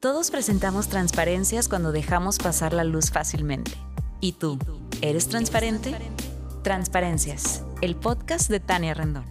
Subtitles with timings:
[0.00, 3.72] Todos presentamos transparencias cuando dejamos pasar la luz fácilmente.
[4.20, 4.56] ¿Y tú,
[5.02, 5.92] eres transparente?
[6.62, 9.24] Transparencias, el podcast de Tania Rendón.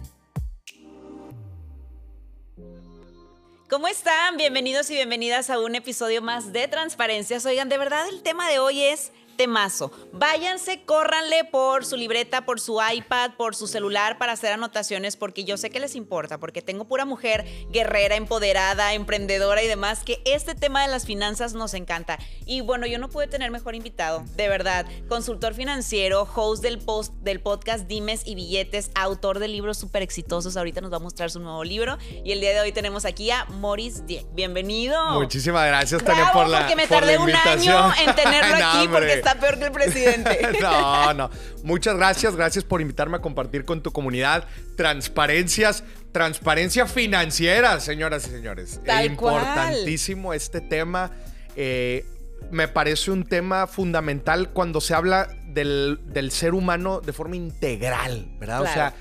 [3.70, 4.36] ¿Cómo están?
[4.36, 7.46] Bienvenidos y bienvenidas a un episodio más de Transparencias.
[7.46, 9.92] Oigan, de verdad el tema de hoy es temazo.
[10.12, 15.44] Váyanse, córranle por su libreta, por su iPad, por su celular para hacer anotaciones, porque
[15.44, 20.20] yo sé que les importa, porque tengo pura mujer guerrera, empoderada, emprendedora y demás, que
[20.26, 22.18] este tema de las finanzas nos encanta.
[22.46, 24.86] Y bueno, yo no pude tener mejor invitado, de verdad.
[25.08, 30.56] Consultor financiero, host del, post, del podcast Dimes y Billetes, autor de libros súper exitosos.
[30.56, 31.96] Ahorita nos va a mostrar su nuevo libro.
[32.24, 34.26] Y el día de hoy tenemos aquí a Maurice Dieck.
[34.34, 35.12] Bienvenido.
[35.12, 39.40] Muchísimas gracias, Tania, por la porque me tardé un año en tenerlo aquí porque está
[39.40, 40.48] peor que el presidente.
[40.60, 41.30] no, no.
[41.62, 42.36] Muchas gracias.
[42.36, 44.44] Gracias por invitarme a compartir con tu comunidad
[44.76, 45.84] transparencias.
[46.12, 48.80] Transparencia financiera, señoras y señores.
[48.84, 51.10] Tal Importantísimo este tema.
[51.56, 52.06] Eh,
[52.50, 58.62] me parece un tema fundamental cuando se habla del, ser humano de forma integral, ¿verdad?
[58.62, 58.94] O sea,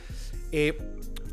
[0.51, 0.77] eh,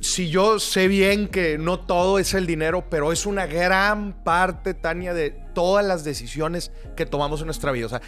[0.01, 4.75] si yo sé bien que no todo es el dinero, pero es una gran parte,
[4.75, 7.87] Tania, de todas las decisiones que tomamos en nuestra vida.
[7.87, 8.03] O sea,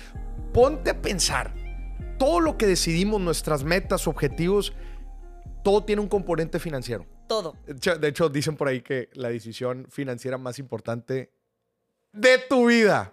[0.56, 1.52] ponte a pensar,
[2.18, 4.72] todo lo que decidimos, nuestras metas, objetivos,
[5.62, 7.04] todo tiene un componente financiero.
[7.28, 7.54] Todo.
[7.66, 11.30] De hecho, dicen por ahí que la decisión financiera más importante
[12.10, 13.12] de tu vida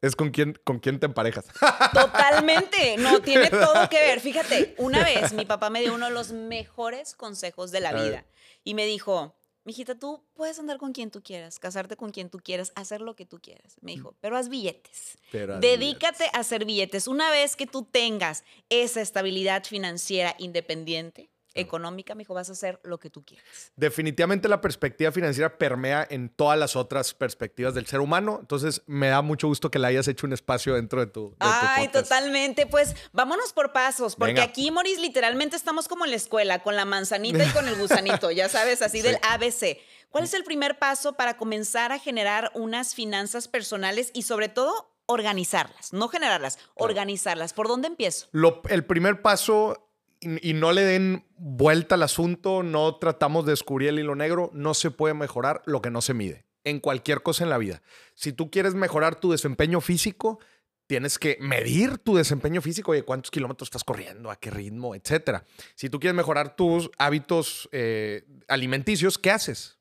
[0.00, 1.44] es con quién, con quién te emparejas.
[1.94, 4.18] Totalmente, no, tiene todo que ver.
[4.18, 8.26] Fíjate, una vez mi papá me dio uno de los mejores consejos de la vida
[8.64, 12.38] y me dijo, mijita, tú puedes andar con quien tú quieras, casarte con quien tú
[12.38, 13.76] quieras, hacer lo que tú quieras.
[13.80, 15.18] Me dijo, pero haz billetes.
[15.60, 17.08] Dedícate a hacer billetes.
[17.08, 22.80] Una vez que tú tengas esa estabilidad financiera independiente, económica, me dijo, vas a hacer
[22.84, 23.72] lo que tú quieras.
[23.76, 28.38] Definitivamente la perspectiva financiera permea en todas las otras perspectivas del ser humano.
[28.40, 31.36] Entonces, me da mucho gusto que le hayas hecho un espacio dentro de tu.
[31.38, 32.66] Ay, totalmente.
[32.66, 36.84] Pues vámonos por pasos, porque aquí, Moris, literalmente estamos como en la escuela, con la
[36.84, 39.78] manzanita y con el gusanito, ya sabes, así del ABC.
[40.10, 44.94] ¿Cuál es el primer paso para comenzar a generar unas finanzas personales y sobre todo
[45.06, 45.92] organizarlas?
[45.94, 47.54] No generarlas, organizarlas.
[47.54, 48.28] ¿Por dónde empiezo?
[48.68, 49.91] el primer paso
[50.22, 54.74] y, no le den vuelta al asunto, no tratamos de descubrir el hilo negro, no
[54.74, 57.82] se puede mejorar lo que no se mide en cualquier cosa en la vida.
[58.14, 60.38] Si tú quieres mejorar tu desempeño físico,
[60.86, 65.44] tienes que medir tu desempeño físico, oye, cuántos kilómetros estás corriendo, a qué ritmo, etcétera.
[65.74, 69.78] Si tú quieres mejorar tus hábitos eh, alimenticios, ¿qué haces?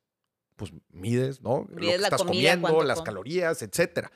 [0.56, 1.68] Pues mides, ¿no?
[1.70, 4.12] lo que estás comiendo, las calorías, etcétera.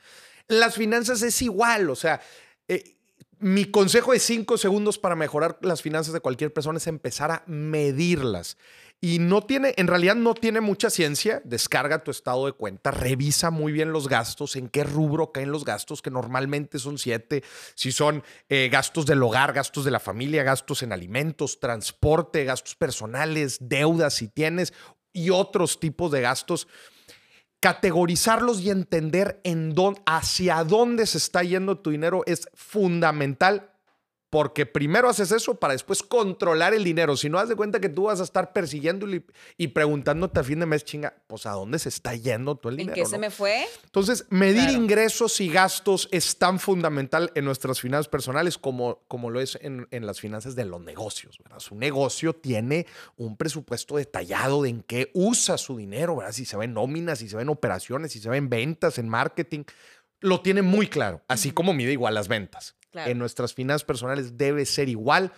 [0.48, 2.20] Las finanzas es igual, o sea,
[2.68, 2.95] eh,
[3.38, 7.42] mi consejo de cinco segundos para mejorar las finanzas de cualquier persona es empezar a
[7.46, 8.56] medirlas.
[8.98, 11.42] Y no tiene, en realidad no tiene mucha ciencia.
[11.44, 15.66] Descarga tu estado de cuenta, revisa muy bien los gastos, en qué rubro caen los
[15.66, 17.44] gastos, que normalmente son siete.
[17.74, 22.74] Si son eh, gastos del hogar, gastos de la familia, gastos en alimentos, transporte, gastos
[22.74, 24.72] personales, deudas si tienes
[25.12, 26.66] y otros tipos de gastos
[27.66, 33.72] categorizarlos y entender en dónde, hacia dónde se está yendo tu dinero es fundamental
[34.30, 37.16] porque primero haces eso para después controlar el dinero.
[37.16, 39.06] Si no, das de cuenta que tú vas a estar persiguiendo
[39.56, 42.76] y preguntándote a fin de mes, chinga, pues a dónde se está yendo todo el
[42.76, 42.96] dinero.
[42.96, 43.66] ¿En qué se me fue?
[43.84, 49.40] Entonces, medir ingresos y gastos es tan fundamental en nuestras finanzas personales como, como lo
[49.40, 51.38] es en, en las finanzas de los negocios.
[51.42, 51.60] ¿verdad?
[51.60, 56.32] Su negocio tiene un presupuesto detallado de en qué usa su dinero, ¿verdad?
[56.32, 59.64] si se ven nóminas, si se ven operaciones, si se ven ventas, en marketing.
[60.20, 64.64] Lo tiene muy claro, así como mide igual las ventas en nuestras finanzas personales debe
[64.64, 65.32] ser igual.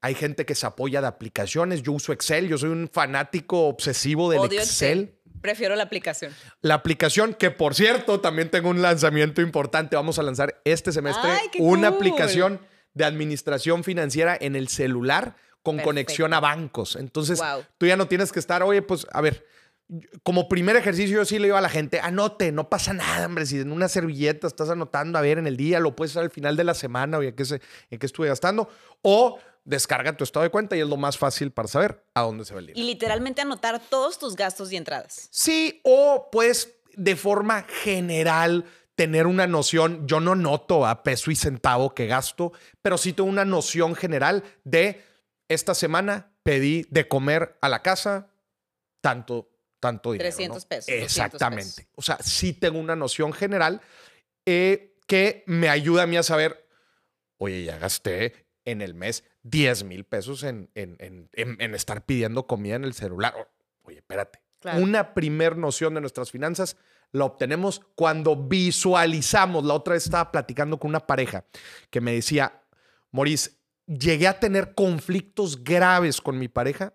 [0.00, 1.82] Hay gente que se apoya de aplicaciones.
[1.82, 2.48] Yo uso Excel.
[2.48, 5.18] Yo soy un fanático obsesivo del Excel.
[5.40, 6.32] Prefiero la aplicación.
[6.62, 9.96] La aplicación, que por cierto, también tengo un lanzamiento importante.
[9.96, 12.60] Vamos a lanzar este semestre una aplicación
[12.94, 16.96] de administración financiera en el celular con conexión a bancos.
[16.96, 17.40] Entonces,
[17.78, 19.46] tú ya no tienes que estar, oye, pues, a ver,
[20.22, 23.46] como primer ejercicio yo sí le digo a la gente, anote, no pasa nada, hombre,
[23.46, 26.30] si en una servilleta estás anotando, a ver, en el día, lo puedes hacer al
[26.30, 27.44] final de la semana, oye, ¿qué,
[27.90, 28.68] en qué estuve gastando,
[29.02, 32.44] o descarga tu estado de cuenta y es lo más fácil para saber a dónde
[32.44, 32.84] se va el dinero.
[32.84, 35.28] Y literalmente anotar todos tus gastos y entradas.
[35.30, 38.64] Sí, o pues de forma general
[38.94, 43.28] tener una noción, yo no noto a peso y centavo que gasto, pero sí tengo
[43.28, 45.02] una noción general de
[45.48, 48.28] esta semana pedí de comer a la casa
[49.00, 49.53] tanto
[49.84, 50.30] tanto dinero.
[50.30, 50.88] 300 pesos.
[50.88, 51.88] Exactamente.
[51.94, 53.82] O sea, sí tengo una noción general
[54.46, 56.66] eh, que me ayuda a mí a saber,
[57.36, 62.84] oye, ya gasté en el mes 10 mil pesos en, en, estar pidiendo comida en
[62.84, 63.34] el celular.
[63.82, 64.40] Oye, espérate.
[64.78, 66.78] Una primer noción de nuestras finanzas
[67.12, 69.64] la obtenemos cuando visualizamos.
[69.64, 71.44] La otra vez estaba platicando con una pareja
[71.90, 72.62] que me decía,
[73.12, 73.50] Maurice,
[73.86, 76.94] llegué a tener conflictos graves con mi pareja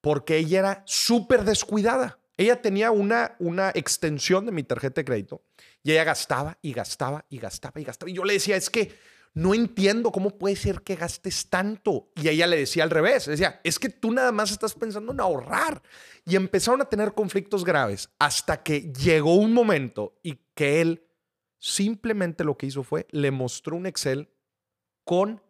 [0.00, 2.18] porque ella era súper descuidada.
[2.36, 5.42] Ella tenía una, una extensión de mi tarjeta de crédito
[5.82, 8.10] y ella gastaba y gastaba y gastaba y gastaba.
[8.10, 8.94] Y yo le decía, es que
[9.34, 12.10] no entiendo cómo puede ser que gastes tanto.
[12.16, 15.20] Y ella le decía al revés, decía, es que tú nada más estás pensando en
[15.20, 15.82] ahorrar.
[16.24, 21.06] Y empezaron a tener conflictos graves hasta que llegó un momento y que él
[21.58, 24.28] simplemente lo que hizo fue, le mostró un Excel
[25.04, 25.40] con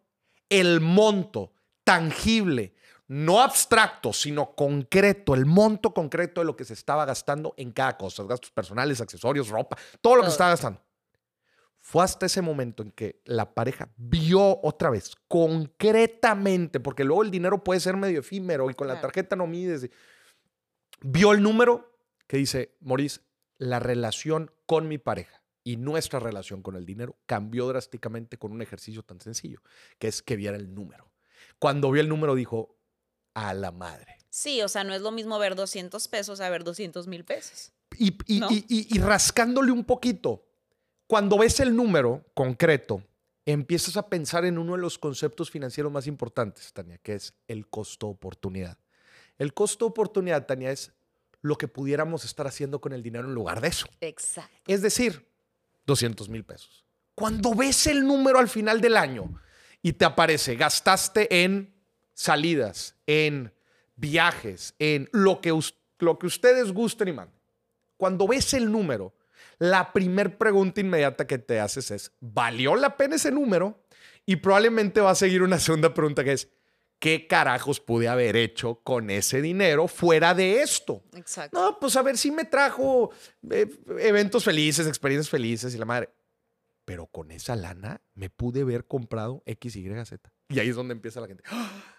[0.49, 1.53] el monto
[1.83, 2.72] tangible,
[3.07, 7.97] no abstracto, sino concreto, el monto concreto de lo que se estaba gastando en cada
[7.97, 10.81] cosa, gastos personales, accesorios, ropa, todo lo que se estaba gastando.
[11.79, 17.31] Fue hasta ese momento en que la pareja vio otra vez, concretamente, porque luego el
[17.31, 19.89] dinero puede ser medio efímero y con la tarjeta no mides.
[21.01, 23.19] Vio el número que dice, Maurice,
[23.57, 28.61] la relación con mi pareja y nuestra relación con el dinero cambió drásticamente con un
[28.61, 29.61] ejercicio tan sencillo,
[29.99, 31.11] que es que viera el número.
[31.59, 32.77] Cuando vio el número dijo,
[33.33, 34.17] a la madre.
[34.29, 37.71] Sí, o sea, no es lo mismo ver 200 pesos a ver 200 mil pesos.
[37.97, 40.43] Y, y, rascándole un poquito,
[41.05, 43.03] cuando ves el número concreto,
[43.45, 47.67] empiezas a pensar en uno de los conceptos financieros más importantes, Tania, que es el
[47.67, 48.79] costo-oportunidad.
[49.37, 50.93] El costo-oportunidad, Tania, es
[51.41, 53.85] lo que pudiéramos estar haciendo con el dinero en lugar de eso.
[54.01, 54.51] Exacto.
[54.65, 55.29] Es decir,
[55.85, 56.85] 200 mil pesos.
[57.15, 59.39] Cuando ves el número al final del año
[59.81, 61.72] y te aparece, gastaste en
[62.13, 63.53] salidas, en
[63.95, 65.57] viajes, en lo que,
[65.99, 67.39] lo que ustedes gusten y manden.
[67.97, 69.13] Cuando ves el número,
[69.59, 73.83] la primera pregunta inmediata que te haces es, ¿valió la pena ese número?
[74.25, 76.49] Y probablemente va a seguir una segunda pregunta que es,
[76.99, 81.03] ¿qué carajos pude haber hecho con ese dinero fuera de esto?
[81.15, 81.59] Exacto.
[81.59, 83.11] No, pues a ver si me trajo
[83.49, 83.69] eh,
[83.99, 86.09] eventos felices, experiencias felices y la madre.
[86.85, 90.31] Pero con esa lana me pude haber comprado X, Y, Z.
[90.49, 91.43] Y ahí es donde empieza la gente.
[91.47, 91.92] ¡Ah!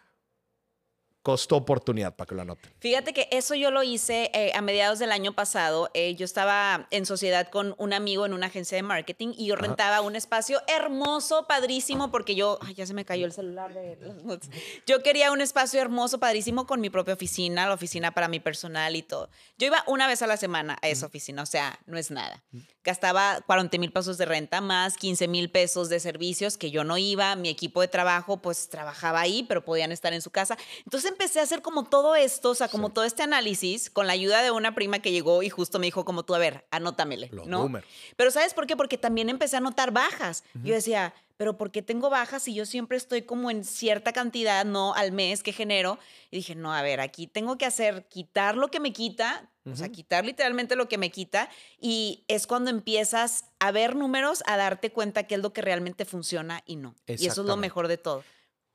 [1.25, 2.71] Costo oportunidad para que lo anoten.
[2.79, 5.91] Fíjate que eso yo lo hice eh, a mediados del año pasado.
[5.94, 9.56] Eh, yo estaba en sociedad con un amigo en una agencia de marketing y yo
[9.56, 13.97] rentaba un espacio hermoso, padrísimo, porque yo, ay, ya se me cayó el celular de
[13.97, 14.41] los
[14.87, 18.94] Yo quería un espacio hermoso, padrísimo con mi propia oficina, la oficina para mi personal
[18.94, 19.31] y todo.
[19.56, 22.44] Yo iba una vez a la semana a esa oficina, o sea, no es nada.
[22.85, 26.99] Gastaba 40 mil pesos de renta más 15 mil pesos de servicios que yo no
[26.99, 27.35] iba.
[27.35, 30.59] Mi equipo de trabajo pues trabajaba ahí, pero podían estar en su casa.
[30.85, 34.12] Entonces empecé a hacer como todo esto, o sea, como todo este análisis con la
[34.12, 37.31] ayuda de una prima que llegó y justo me dijo como tú, a ver, anótamele,
[37.46, 37.72] ¿no?
[38.16, 38.76] Pero ¿sabes por qué?
[38.76, 40.44] Porque también empecé a notar bajas.
[40.62, 44.64] Yo decía, pero ¿por qué tengo bajas si yo siempre estoy como en cierta cantidad,
[44.64, 45.99] no al mes que genero?
[46.31, 49.75] Y dije, no, a ver, aquí tengo que hacer, quitar lo que me quita, o
[49.75, 51.49] sea, quitar literalmente lo que me quita,
[51.81, 56.05] y es cuando empiezas a ver números, a darte cuenta qué es lo que realmente
[56.05, 56.94] funciona y no.
[57.06, 58.25] Y eso es lo mejor de todo.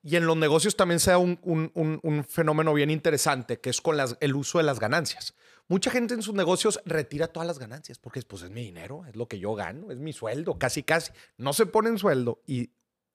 [0.02, 4.36] Y en los negocios también se da un, fenómeno bien interesante, que es con el
[4.36, 5.36] uso de las ganancias.
[5.68, 9.16] Mucha gente en sus negocios retira todas las ganancias porque pues, es mi dinero, es
[9.16, 11.12] lo que yo gano, es mi sueldo, casi, casi.
[11.38, 12.72] No se ponen sueldo y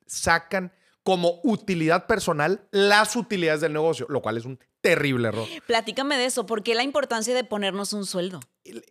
[0.07, 0.73] sacan
[1.03, 5.47] como utilidad personal las utilidades del negocio, lo cual es un terrible error.
[5.67, 8.41] Platícame de eso, ¿por qué la importancia de ponernos un sueldo?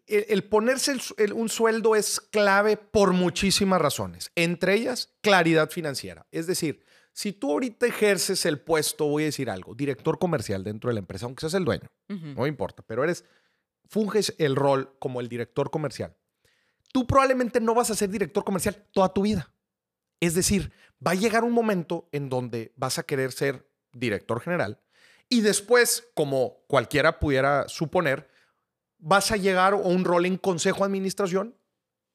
[0.08, 0.96] El, ponerse
[1.34, 6.28] un sueldo es clave por muchísimas razones, entre ellas claridad financiera.
[6.32, 10.90] Es decir, si tú ahorita ejerces el puesto, voy a decir algo, director comercial dentro
[10.90, 13.24] de la empresa, aunque seas el dueño, no importa, pero eres,
[13.88, 16.16] funges el rol como el director comercial.
[16.92, 19.52] Tú probablemente no vas a ser director comercial toda tu vida.
[20.20, 20.72] Es decir,
[21.06, 24.80] va a llegar un momento en donde vas a querer ser director general
[25.30, 28.30] y después, como cualquiera pudiera suponer,
[28.98, 31.58] vas a llegar a un rol en consejo de administración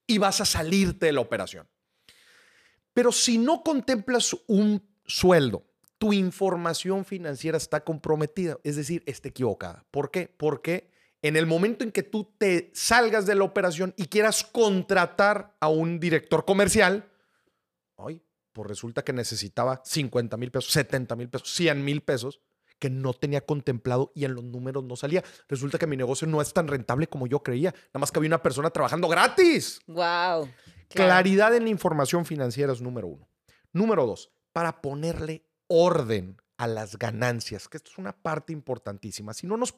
[0.07, 1.69] y vas a salirte de la operación.
[2.99, 5.65] Pero si no contemplas un sueldo,
[5.99, 9.85] tu información financiera está comprometida, es decir, está equivocada.
[9.93, 10.35] ¿Por qué?
[10.37, 10.91] Porque
[11.23, 15.69] en el momento en que tú te salgas de la operación y quieras contratar a
[15.69, 17.09] un director comercial,
[17.99, 18.21] ay,
[18.53, 22.41] pues resulta que necesitaba 50 mil pesos, 70 mil pesos, 100 mil pesos
[22.81, 25.23] que no tenía contemplado y en los números no salía.
[25.49, 27.71] Resulta que mi negocio no es tan rentable como yo creía.
[27.71, 29.81] Nada más que había una persona trabajando gratis.
[29.87, 30.49] Wow.
[30.89, 33.29] Claridad en la información financiera es número uno.
[33.73, 39.33] Número dos, para ponerle orden a las ganancias, que esto es una parte importantísima.
[39.35, 39.75] Si no nos...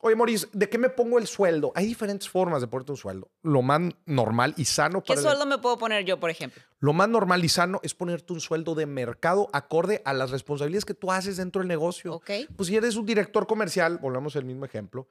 [0.00, 1.72] Oye, Maurice, ¿de qué me pongo el sueldo?
[1.74, 3.30] Hay diferentes formas de ponerte un sueldo.
[3.42, 5.02] Lo más normal y sano.
[5.02, 6.62] ¿Qué sueldo me puedo poner yo, por ejemplo?
[6.78, 10.84] Lo más normal y sano es ponerte un sueldo de mercado acorde a las responsabilidades
[10.84, 12.12] que tú haces dentro del negocio.
[12.12, 12.30] Ok.
[12.54, 15.08] Pues si eres un director comercial, volvamos al mismo ejemplo,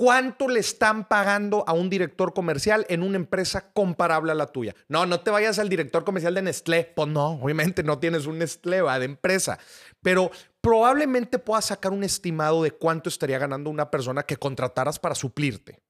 [0.00, 4.74] ¿Cuánto le están pagando a un director comercial en una empresa comparable a la tuya?
[4.88, 6.90] No, no te vayas al director comercial de Nestlé.
[6.96, 9.58] Pues no, obviamente no tienes un Nestlé va, de empresa.
[10.00, 10.30] Pero
[10.62, 15.82] probablemente puedas sacar un estimado de cuánto estaría ganando una persona que contrataras para suplirte.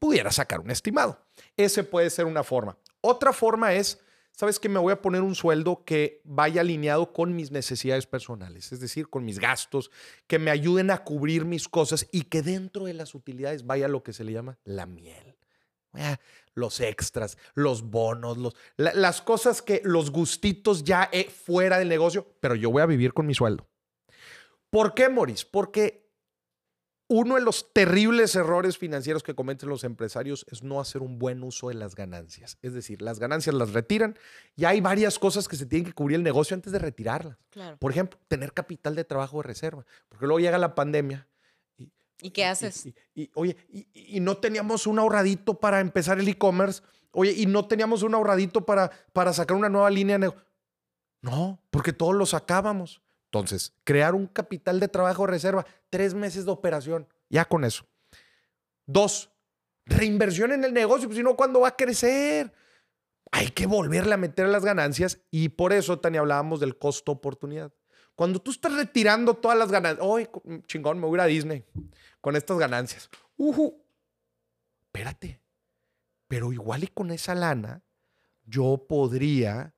[0.00, 1.20] Pudiera sacar un estimado.
[1.56, 2.76] Ese puede ser una forma.
[3.02, 4.00] Otra forma es
[4.36, 8.72] sabes que me voy a poner un sueldo que vaya alineado con mis necesidades personales,
[8.72, 9.90] es decir, con mis gastos,
[10.26, 14.02] que me ayuden a cubrir mis cosas y que dentro de las utilidades vaya lo
[14.02, 15.36] que se le llama la miel.
[16.54, 21.10] los extras, los bonos, los, las cosas que los gustitos ya
[21.44, 23.68] fuera del negocio, pero yo voy a vivir con mi sueldo.
[24.70, 25.44] ¿Por qué, Moris?
[25.44, 26.03] Porque
[27.08, 31.42] uno de los terribles errores financieros que cometen los empresarios es no hacer un buen
[31.42, 32.58] uso de las ganancias.
[32.62, 34.18] Es decir, las ganancias las retiran
[34.56, 37.36] y hay varias cosas que se tienen que cubrir el negocio antes de retirarlas.
[37.78, 39.84] Por ejemplo, tener capital de trabajo de reserva.
[40.08, 41.28] Porque luego llega la pandemia.
[41.76, 41.90] ¿Y,
[42.22, 42.86] ¿Y qué haces?
[43.14, 43.56] Y, oye,
[43.92, 46.82] y, no teníamos un ahorradito para empezar el e-commerce.
[47.10, 50.44] Oye, y no teníamos un ahorradito para, para sacar una nueva línea de negocio.
[51.20, 53.03] No, porque todos lo sacábamos.
[53.34, 57.84] Entonces, crear un capital de trabajo reserva, tres meses de operación, ya con eso.
[58.86, 59.32] Dos,
[59.86, 62.52] reinversión en el negocio, pues si no, ¿cuándo va a crecer?
[63.32, 67.72] Hay que volverle a meter las ganancias y por eso, Tania, hablábamos del costo oportunidad.
[68.14, 70.28] Cuando tú estás retirando todas las ganancias, ¡ay,
[70.68, 71.64] chingón, me voy a ir a Disney
[72.20, 73.10] con estas ganancias!
[73.36, 73.84] ¡Uhu!
[74.84, 75.40] Espérate,
[76.28, 77.82] pero igual y con esa lana,
[78.44, 79.74] yo podría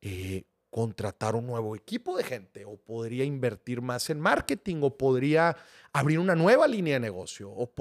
[0.00, 0.42] eh,
[0.76, 5.56] contratar un nuevo equipo de gente o podría invertir más en marketing o podría
[5.90, 7.50] abrir una nueva línea de negocio.
[7.50, 7.72] O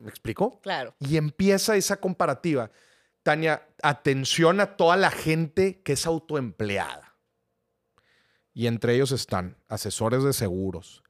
[0.00, 0.60] ¿Me explico?
[0.60, 0.92] Claro.
[0.98, 2.72] Y empieza esa comparativa.
[3.22, 7.14] Tania, atención a toda la gente que es autoempleada.
[8.52, 11.04] Y entre ellos están asesores de seguros,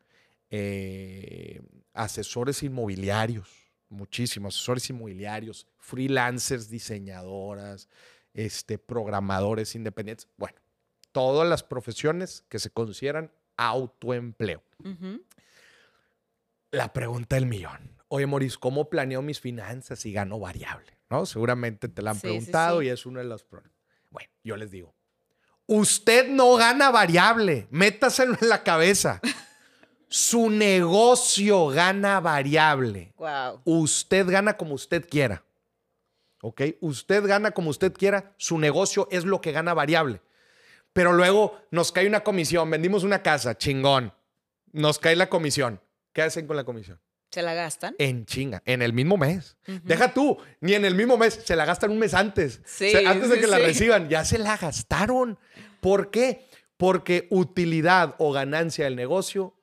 [0.51, 1.62] eh,
[1.95, 3.49] asesores inmobiliarios,
[3.89, 7.89] muchísimos asesores inmobiliarios, freelancers, diseñadoras,
[8.35, 10.29] este, programadores independientes.
[10.37, 10.59] Bueno,
[11.12, 14.62] todas las profesiones que se consideran autoempleo.
[16.71, 17.97] La pregunta del millón.
[18.09, 20.99] Oye, Maurice, ¿cómo planeo mis finanzas y gano variable?
[21.11, 21.26] ¿No?
[21.26, 23.78] Seguramente te la han preguntado y es uno de los problemas.
[24.11, 24.95] Bueno, yo les digo,
[25.66, 29.21] usted no gana variable, métaselo en la cabeza.
[30.09, 33.14] Su negocio gana variable.
[33.16, 33.62] Wow.
[33.64, 35.42] Usted gana como usted quiera.
[36.42, 36.62] ¿Ok?
[36.81, 38.35] Usted gana como usted quiera.
[38.37, 40.21] Su negocio es lo que gana variable
[40.93, 44.13] pero luego nos cae una comisión, vendimos una casa, chingón,
[44.73, 45.81] nos cae la comisión.
[46.13, 47.01] ¿Qué hacen con la comisión?
[47.31, 47.95] ¿Se la gastan?
[47.99, 49.57] En chinga, en el mismo mes.
[49.85, 52.61] Deja tú, ni en el mismo mes, se la gastan un mes antes.
[52.67, 55.39] Sí, antes de que la reciban, ya se la gastaron.
[55.81, 56.47] ¿Por qué?
[56.77, 59.55] Porque utilidad o ganancia del negocio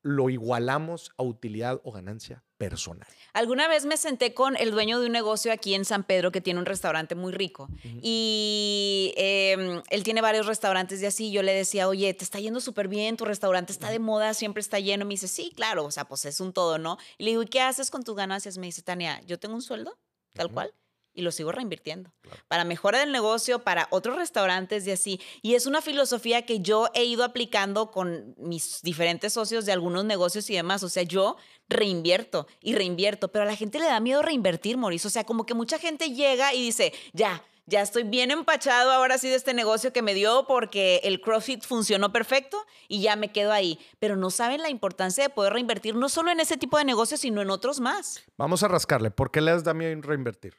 [0.00, 3.08] lo igualamos a utilidad o ganancia personal.
[3.32, 6.40] Alguna vez me senté con el dueño de un negocio aquí en San Pedro que
[6.40, 7.68] tiene un restaurante muy rico
[8.02, 11.30] y em, él tiene varios restaurantes y así.
[11.30, 14.60] Yo le decía, oye, te está yendo súper bien, tu restaurante está de moda, siempre
[14.60, 15.04] está lleno.
[15.04, 16.98] Me dice, sí, claro, o sea, pues es un todo, ¿no?
[17.16, 18.58] Y le digo, ¿y qué haces con tus ganancias?
[18.58, 19.96] Me dice, Tania, yo tengo un sueldo,
[20.34, 20.74] tal cual
[21.18, 22.12] y lo sigo reinvirtiendo.
[22.46, 25.20] Para mejora del negocio, para otros restaurantes y así.
[25.42, 30.04] Y es una filosofía que yo he ido aplicando con mis diferentes socios de algunos
[30.04, 30.84] negocios y demás.
[30.84, 31.36] O sea, yo
[31.68, 35.08] reinvierto y reinvierto, pero a la gente le da miedo reinvertir, Mauricio.
[35.08, 39.18] O sea, como que mucha gente llega y dice, ya, ya estoy bien empachado ahora
[39.18, 43.32] sí de este negocio que me dio porque el CrossFit funcionó perfecto y ya me
[43.32, 43.80] quedo ahí.
[43.98, 47.18] Pero no saben la importancia de poder reinvertir no solo en ese tipo de negocios,
[47.18, 48.22] sino en otros más.
[48.36, 49.10] Vamos a rascarle.
[49.10, 50.54] ¿Por qué les da miedo reinvertir?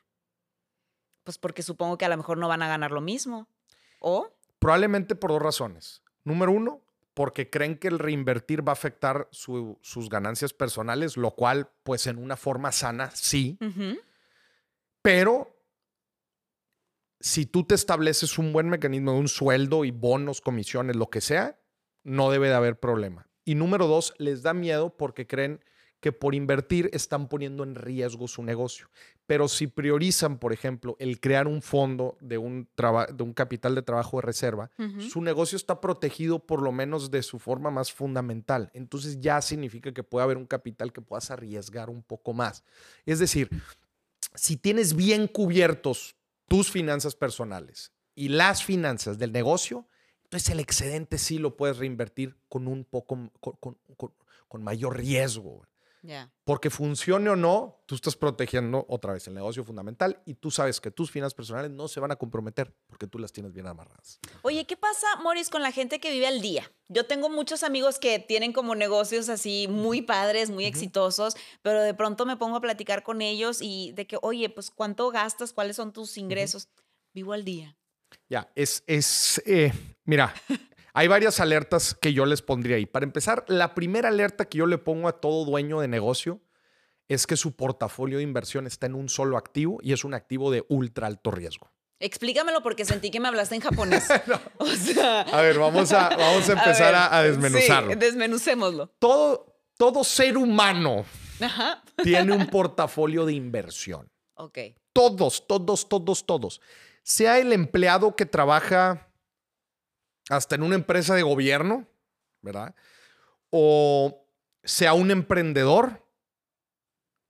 [1.24, 3.48] Pues porque supongo que a lo mejor no van a ganar lo mismo.
[4.00, 4.30] ¿O?
[4.60, 6.02] Probablemente por dos razones.
[6.24, 6.82] Número uno,
[7.14, 12.18] porque creen que el reinvertir va a afectar sus ganancias personales, lo cual, pues en
[12.18, 13.58] una forma sana, sí.
[15.02, 15.56] Pero
[17.20, 21.22] si tú te estableces un buen mecanismo de un sueldo y bonos, comisiones, lo que
[21.22, 21.60] sea,
[22.04, 23.28] no debe de haber problema.
[23.44, 25.64] Y número dos, les da miedo porque creen
[26.00, 28.90] que por invertir están poniendo en riesgo su negocio.
[29.26, 32.70] Pero si priorizan, por ejemplo, el crear un fondo de un,
[33.14, 34.72] de un capital de trabajo de reserva,
[35.10, 38.72] su negocio está protegido por lo menos de su forma más fundamental.
[38.74, 42.64] Entonces ya significa que puede haber un capital que puedas arriesgar un poco más.
[43.06, 43.50] Es decir,
[44.34, 46.16] si tienes bien cubiertos
[46.48, 49.86] tus finanzas personales y las finanzas del negocio,
[50.24, 53.78] entonces el excedente sí lo puedes reinvertir con un poco, con,
[54.50, 55.66] con mayor riesgo.
[56.02, 56.32] Ya.
[56.46, 60.80] Porque funcione o no, tú estás protegiendo otra vez el negocio fundamental y tú sabes
[60.80, 64.20] que tus finanzas personales no se van a comprometer porque tú las tienes bien amarradas.
[64.42, 66.72] Oye, ¿qué pasa, Morris, con la gente que vive al día?
[66.88, 71.94] Yo tengo muchos amigos que tienen como negocios así muy padres, muy exitosos, pero de
[71.94, 75.54] pronto me pongo a platicar con ellos y de que, oye, pues ¿cuánto gastas?
[75.54, 76.70] ¿Cuáles son tus ingresos?
[77.14, 77.76] Vivo al día.
[78.28, 79.72] Ya, es, es, eh,
[80.06, 80.34] mira,
[80.94, 82.86] hay varias alertas que yo les pondría ahí.
[82.86, 86.42] Para empezar, la primera alerta que yo le pongo a todo dueño de negocio
[87.08, 90.52] es que su portafolio de inversión está en un solo activo y es un activo
[90.52, 91.72] de ultra alto riesgo.
[92.00, 94.08] Explícamelo porque sentí que me hablaste en japonés.
[94.58, 97.92] O sea, A ver, vamos a, vamos a empezar a, ver, a desmenuzarlo.
[97.92, 98.88] Sí, desmenucémoslo.
[99.00, 101.06] Todo, todo ser humano
[101.42, 101.84] Ajá.
[102.04, 104.08] tiene un portafolio de inversión.
[104.36, 104.60] Ok.
[104.94, 106.62] Todos, todos, todos, todos.
[107.04, 109.09] Sea el empleado que trabaja
[110.30, 111.88] hasta en una empresa de gobierno,
[112.42, 112.76] ¿verdad?
[113.50, 114.26] O
[114.64, 116.06] sea un emprendedor,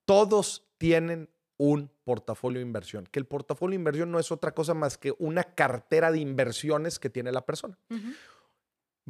[0.05, 3.07] todos tienen un portafolio de inversión.
[3.11, 6.99] Que el portafolio de inversión no es otra cosa más que una cartera de inversiones
[6.99, 7.77] que tiene la persona.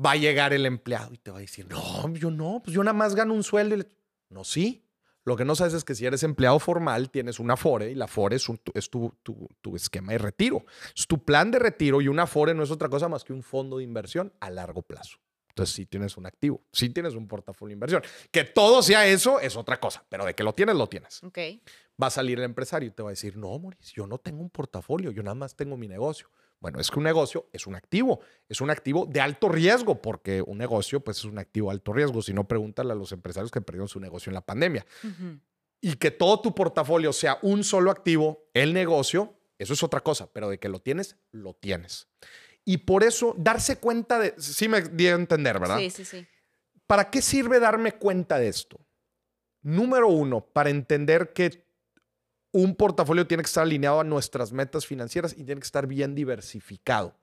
[0.04, 2.84] Va a llegar el empleado y te va a decir, no, yo no, pues yo
[2.84, 3.76] nada más gano un sueldo.
[3.76, 3.90] y le-".
[4.30, 4.86] No, sí.
[5.26, 8.08] Lo que no sabes es que si eres empleado formal, tienes una FORE y la
[8.08, 10.66] FORE es, un- tu, es tu, tu- tu esquema de retiro.
[10.96, 13.44] Es tu plan de retiro y una FORE no es otra cosa más que un
[13.44, 15.18] fondo de inversión a largo plazo.
[15.50, 18.02] Entonces sí tienes un activo, sí tienes un portafolio de inversión.
[18.32, 21.22] Que todo sea eso es otra cosa, pero de que lo tienes, lo tienes.
[21.24, 21.38] Ok.
[22.02, 24.42] Va a salir el empresario y te va a decir, no, Mauricio, yo no tengo
[24.42, 26.30] un portafolio, yo nada más tengo mi negocio.
[26.60, 30.42] Bueno, es que un negocio es un activo, es un activo de alto riesgo, porque
[30.42, 32.22] un negocio pues es un activo de alto riesgo.
[32.22, 34.86] Si no, pregúntale a los empresarios que perdieron su negocio en la pandemia.
[35.82, 40.30] Y que todo tu portafolio sea un solo activo, el negocio, eso es otra cosa,
[40.34, 42.10] pero de que lo tienes, lo tienes.
[42.66, 45.78] Y por eso darse cuenta de, sí me di a entender, ¿verdad?
[45.78, 46.28] Sí, sí, sí.
[46.86, 48.80] ¿Para qué sirve darme cuenta de esto?
[49.62, 51.69] Número uno, para entender que
[52.52, 56.16] un portafolio tiene que estar alineado a nuestras metas financieras y tiene que estar bien
[56.16, 57.16] diversificado.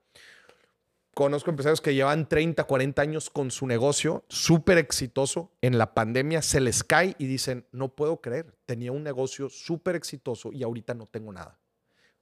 [1.15, 5.51] Conozco empresarios que llevan 30, 40 años con su negocio súper exitoso.
[5.63, 9.97] En la pandemia se les cae y dicen, no puedo creer, tenía un negocio súper
[9.97, 11.59] exitoso y ahorita no tengo nada.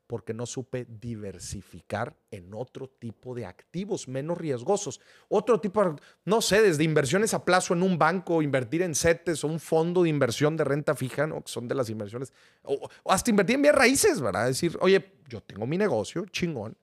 [0.07, 5.01] Porque no supe diversificar en otro tipo de activos menos riesgosos.
[5.29, 9.49] Otro tipo, no sé, desde inversiones a plazo en un banco, invertir en CETES o
[9.49, 11.43] un fondo de inversión de renta fija, ¿no?
[11.43, 12.33] que son de las inversiones,
[12.65, 14.47] o hasta invertir en bienes raíces, ¿verdad?
[14.47, 16.77] Decir, oye, yo tengo mi negocio, chingón,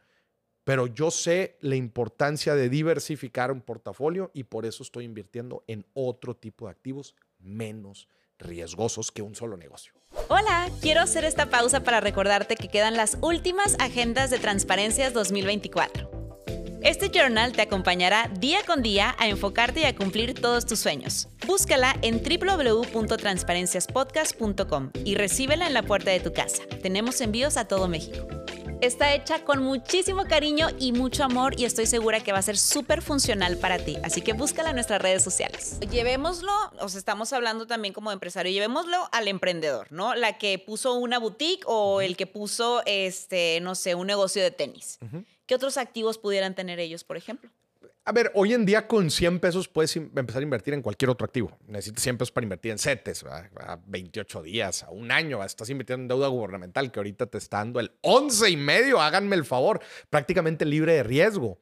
[0.63, 5.85] pero yo sé la importancia de diversificar un portafolio y por eso estoy invirtiendo en
[5.93, 8.07] otro tipo de activos menos
[8.37, 10.00] riesgosos que un solo negocio.
[10.33, 16.09] Hola, quiero hacer esta pausa para recordarte que quedan las últimas agendas de Transparencias 2024.
[16.81, 21.27] Este journal te acompañará día con día a enfocarte y a cumplir todos tus sueños.
[21.45, 26.63] Búscala en www.transparenciaspodcast.com y recíbela en la puerta de tu casa.
[26.81, 28.40] Tenemos envíos a todo México.
[28.81, 32.57] Está hecha con muchísimo cariño y mucho amor y estoy segura que va a ser
[32.57, 33.97] súper funcional para ti.
[34.03, 35.79] Así que búscala en nuestras redes sociales.
[35.91, 40.15] Llevémoslo, o sea, estamos hablando también como empresario, llevémoslo al emprendedor, ¿no?
[40.15, 44.49] La que puso una boutique o el que puso, este, no sé, un negocio de
[44.49, 44.97] tenis.
[45.45, 47.51] ¿Qué otros activos pudieran tener ellos, por ejemplo?
[48.03, 51.25] A ver, hoy en día con 100 pesos puedes empezar a invertir en cualquier otro
[51.25, 51.55] activo.
[51.67, 55.43] Necesitas 100 pesos para invertir en CETES, a 28 días, a un año.
[55.43, 59.35] Estás invirtiendo en deuda gubernamental que ahorita te está dando el 11 y medio, háganme
[59.35, 61.59] el favor, prácticamente libre de riesgo.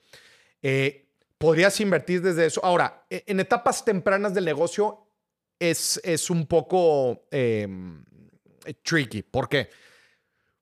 [0.61, 2.63] Eh, podrías invertir desde eso.
[2.63, 5.07] Ahora, e- en etapas tempranas del negocio
[5.59, 7.67] es, es un poco eh,
[8.81, 9.23] tricky.
[9.23, 9.69] ¿Por qué?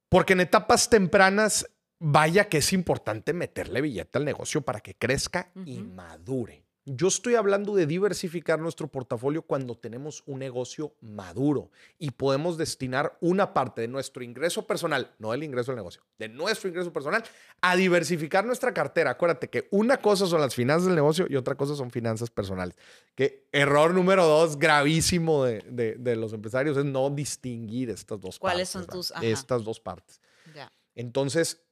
[0.09, 5.51] Porque en etapas tempranas, vaya que es importante meterle billete al negocio para que crezca
[5.65, 6.63] y madure.
[6.89, 13.17] Yo estoy hablando de diversificar nuestro portafolio cuando tenemos un negocio maduro y podemos destinar
[13.19, 17.25] una parte de nuestro ingreso personal, no del ingreso del negocio, de nuestro ingreso personal,
[17.59, 19.11] a diversificar nuestra cartera.
[19.11, 22.77] Acuérdate que una cosa son las finanzas del negocio y otra cosa son finanzas personales.
[23.15, 28.39] Que error número dos, gravísimo de, de- de los empresarios, es no distinguir estas dos
[28.39, 28.69] ¿Cuáles partes.
[28.71, 28.93] son ¿verdad?
[28.93, 29.25] tus- ajá.
[29.25, 30.21] Estas dos partes.
[30.55, 30.71] Ya.
[30.95, 31.66] Entonces,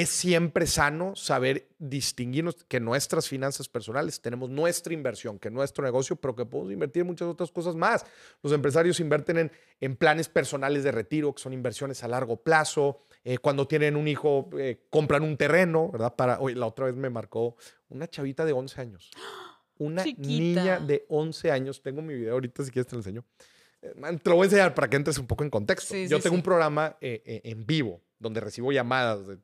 [0.00, 6.16] es siempre sano saber distinguirnos que nuestras finanzas personales tenemos nuestra inversión, que nuestro negocio,
[6.16, 8.06] pero que podemos invertir en muchas otras cosas más.
[8.42, 13.02] Los empresarios invierten en, en planes personales de retiro, que son inversiones a largo plazo.
[13.24, 16.14] Eh, cuando tienen un hijo, eh, compran un terreno, ¿verdad?
[16.16, 17.56] Para, hoy la otra vez me marcó
[17.88, 19.10] una chavita de 11 años.
[19.78, 20.28] Una Chiquita.
[20.28, 21.82] niña de 11 años.
[21.82, 23.24] Tengo mi video ahorita, si quieres te lo enseño.
[23.82, 25.92] Eh, Te lo voy a enseñar para que entres un poco en contexto.
[25.92, 26.38] Sí, Yo sí, tengo sí.
[26.38, 29.38] un programa eh, eh, en vivo donde recibo llamadas de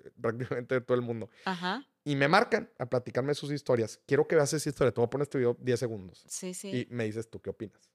[0.00, 1.30] este, prácticamente de todo el mundo.
[1.44, 1.84] Ajá.
[2.04, 4.00] Y me marcan a platicarme sus historias.
[4.06, 4.92] Quiero que veas esa historia.
[4.92, 6.24] Te voy a poner este video 10 segundos.
[6.26, 6.70] Sí, sí.
[6.70, 7.90] Y me dices tú qué opinas.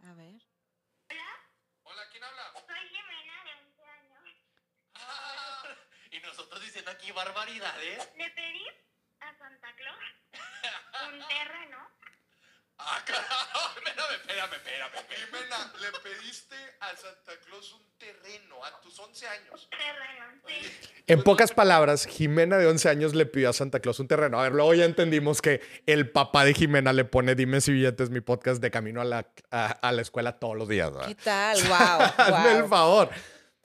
[0.00, 0.42] A ver.
[1.08, 1.28] Hola.
[1.84, 2.42] Hola, ¿quién habla?
[2.54, 4.24] Soy Jimena, de 11 años.
[4.94, 5.64] Ah,
[6.10, 8.10] y nosotros diciendo aquí barbaridades.
[8.16, 8.66] Le pedí
[9.20, 9.98] a Santa Claus
[11.12, 11.78] un terreno
[12.78, 13.70] ¡Ah, carajo!
[13.76, 15.06] Espérame, espérame, espérame.
[15.08, 19.68] Jimena, le pediste a Santa Claus un terreno a tus 11 años.
[19.70, 20.90] Terreno, sí.
[21.06, 24.38] En pocas palabras, Jimena de 11 años le pidió a Santa Claus un terreno.
[24.38, 28.10] A ver, luego ya entendimos que el papá de Jimena le pone Dime si billetes
[28.10, 30.92] mi podcast de camino a la, a, a la escuela todos los días.
[30.92, 31.08] ¿verdad?
[31.08, 31.58] ¿Qué tal?
[31.62, 31.76] Wow.
[32.18, 33.10] Hazme el favor.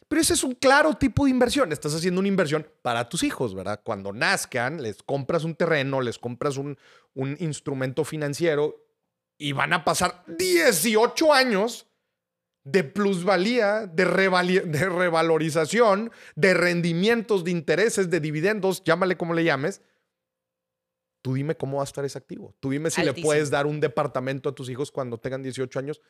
[0.07, 1.71] Pero ese es un claro tipo de inversión.
[1.71, 3.81] Estás haciendo una inversión para tus hijos, ¿verdad?
[3.83, 6.77] Cuando nazcan, les compras un terreno, les compras un,
[7.13, 8.75] un instrumento financiero
[9.41, 11.87] y van a pasar 18 años
[12.63, 19.81] de plusvalía, de, de revalorización, de rendimientos, de intereses, de dividendos, llámale como le llames.
[21.23, 22.55] Tú dime cómo va a estar ese activo.
[22.59, 26.01] Tú dime si le puedes dar un departamento a tus hijos cuando tengan 18 años.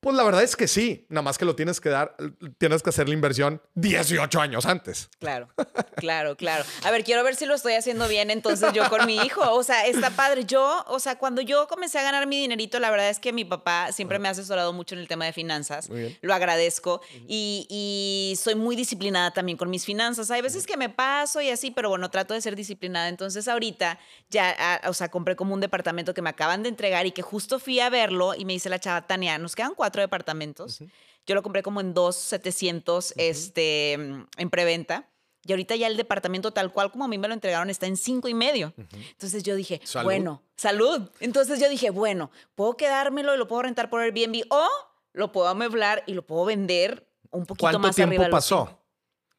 [0.00, 2.16] Pues la verdad es que sí, nada más que lo tienes que dar,
[2.56, 5.10] tienes que hacer la inversión 18 años antes.
[5.18, 5.48] Claro,
[5.96, 6.64] claro, claro.
[6.84, 9.42] A ver, quiero ver si lo estoy haciendo bien entonces yo con mi hijo.
[9.52, 10.44] O sea, está padre.
[10.46, 13.44] Yo, o sea, cuando yo comencé a ganar mi dinerito, la verdad es que mi
[13.44, 15.90] papá siempre me ha asesorado mucho en el tema de finanzas.
[16.22, 17.02] Lo agradezco.
[17.28, 20.30] Y, y soy muy disciplinada también con mis finanzas.
[20.30, 23.08] Hay veces que me paso y así, pero bueno, trato de ser disciplinada.
[23.08, 23.98] Entonces ahorita
[24.30, 27.58] ya, o sea, compré como un departamento que me acaban de entregar y que justo
[27.58, 30.78] fui a verlo y me dice la chava, Tania, nos quedan cuatro departamentos.
[31.26, 35.08] Yo lo compré como en dos 700 este, mm, en preventa.
[35.44, 37.96] Y ahorita ya el departamento tal cual como a mí me lo entregaron está en
[37.96, 38.74] cinco y medio.
[38.76, 40.04] Entonces yo dije, Salud.
[40.04, 41.10] bueno, salud.
[41.20, 44.68] Entonces yo dije, bueno, puedo quedármelo y lo puedo rentar por Airbnb o
[45.14, 48.28] lo puedo amueblar y lo puedo vender un poquito ¿Cuánto más tiempo arriba.
[48.30, 48.66] pasó?
[48.66, 48.80] cinco.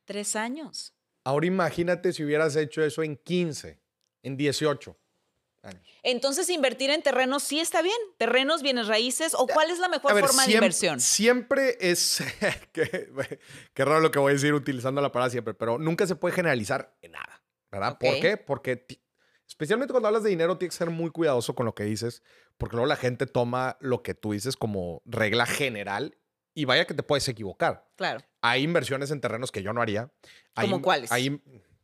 [0.05, 0.93] Tres años.
[1.23, 3.79] Ahora imagínate si hubieras hecho eso en 15,
[4.23, 4.97] en 18
[5.63, 5.81] años.
[6.03, 7.97] Entonces invertir en terrenos sí está bien.
[8.17, 10.99] Terrenos, bienes raíces o cuál es la mejor ver, forma de inversión.
[10.99, 12.23] Siempre es.
[12.71, 13.09] qué,
[13.73, 16.35] qué raro lo que voy a decir utilizando la palabra siempre, pero nunca se puede
[16.35, 17.41] generalizar en nada.
[17.71, 17.97] ¿Verdad?
[17.97, 18.35] ¿Por qué?
[18.35, 18.85] Porque,
[19.47, 22.21] especialmente cuando hablas de dinero, tienes que ser muy cuidadoso con lo que dices,
[22.57, 26.17] porque luego la gente toma lo que tú dices como regla general
[26.53, 27.87] y vaya que te puedes equivocar.
[27.95, 28.19] Claro.
[28.41, 30.11] Hay inversiones en terrenos que yo no haría.
[30.55, 31.13] Hay- ¿Cómo cuáles?
[31.13, 31.41] Hay,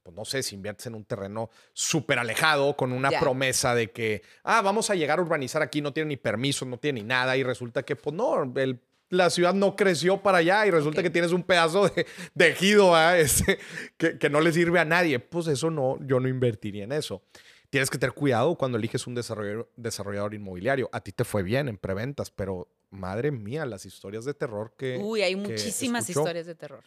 [0.07, 4.21] pues no sé, si inviertes en un terreno súper alejado con una promesa de que,
[4.43, 7.35] ah, vamos a llegar a urbanizar aquí, no tiene ni permiso, no tiene ni nada,
[7.35, 11.09] y resulta que, pues no, el- la ciudad no creció para allá y resulta que
[11.09, 13.17] tienes un pedazo de, de ejido ¿ah?
[13.19, 13.59] Este,
[13.97, 15.19] que, que no le sirve a nadie.
[15.19, 17.21] Pues eso no, yo no invertiría en eso.
[17.69, 20.89] Tienes que tener cuidado cuando eliges un desarrollador, desarrollador inmobiliario.
[20.93, 24.97] A ti te fue bien en preventas, pero madre mía, las historias de terror que.
[25.01, 26.83] Uy, hay que muchísimas historias de terror.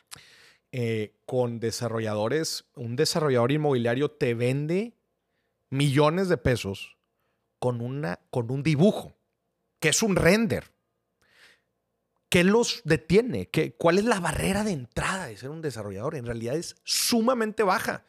[0.73, 4.95] Eh, con desarrolladores, un desarrollador inmobiliario te vende
[5.69, 6.97] millones de pesos
[7.59, 9.17] con, una, con un dibujo,
[9.79, 10.73] que es un render.
[12.29, 13.49] ¿Qué los detiene?
[13.49, 16.15] ¿Qué, ¿Cuál es la barrera de entrada de ser un desarrollador?
[16.15, 18.05] En realidad es sumamente baja.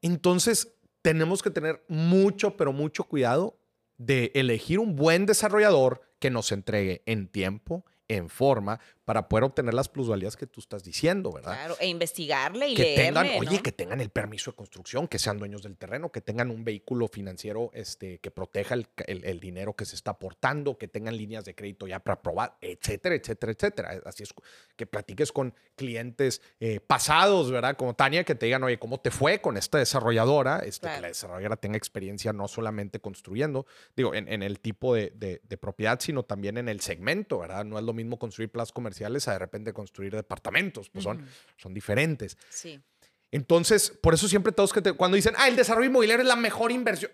[0.00, 3.58] Entonces, tenemos que tener mucho, pero mucho cuidado
[3.96, 9.72] de elegir un buen desarrollador que nos entregue en tiempo, en forma, para poder obtener
[9.72, 11.54] las plusvalías que tú estás diciendo, ¿verdad?
[11.54, 13.62] Claro, e investigarle y que leerle, tengan, oye, ¿no?
[13.62, 17.08] que tengan el permiso de construcción, que sean dueños del terreno, que tengan un vehículo
[17.08, 21.46] financiero este, que proteja el, el- el dinero que se está aportando, que tengan líneas
[21.46, 24.02] de crédito ya para probar, etcétera, etcétera, etcétera.
[24.04, 24.34] Así es,
[24.76, 27.78] que platiques con clientes eh, pasados, ¿verdad?
[27.78, 30.58] Como Tania, que te digan, oye, ¿cómo te fue con esta desarrolladora?
[30.58, 31.00] Este, Que Claro.
[31.00, 33.64] la desarrolladora tenga experiencia no solamente construyendo,
[33.96, 37.64] digo, en, en el tipo de, de- de propiedad, sino también en el segmento, ¿verdad?
[37.64, 41.26] No es lo mismo construir plazas comerciales a de repente construir departamentos, pues son, Ujú.
[41.56, 42.36] son diferentes.
[42.50, 42.80] Sí.
[43.30, 46.36] Entonces, por eso siempre todos que te- cuando dicen, ah, el desarrollo inmobiliario es la
[46.36, 47.10] mejor inversión,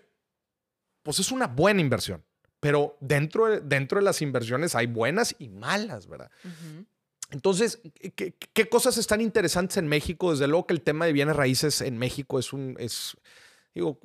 [1.03, 2.23] pues es una buena inversión.
[2.59, 6.31] Pero dentro de, dentro de las inversiones hay buenas y malas, ¿verdad?
[6.43, 6.85] Ujú.
[7.31, 7.79] Entonces,
[8.15, 10.31] ¿qué, qué cosas están interesantes en México?
[10.31, 12.75] Desde luego que el tema de bienes raíces en México es un...
[12.79, 13.17] Es,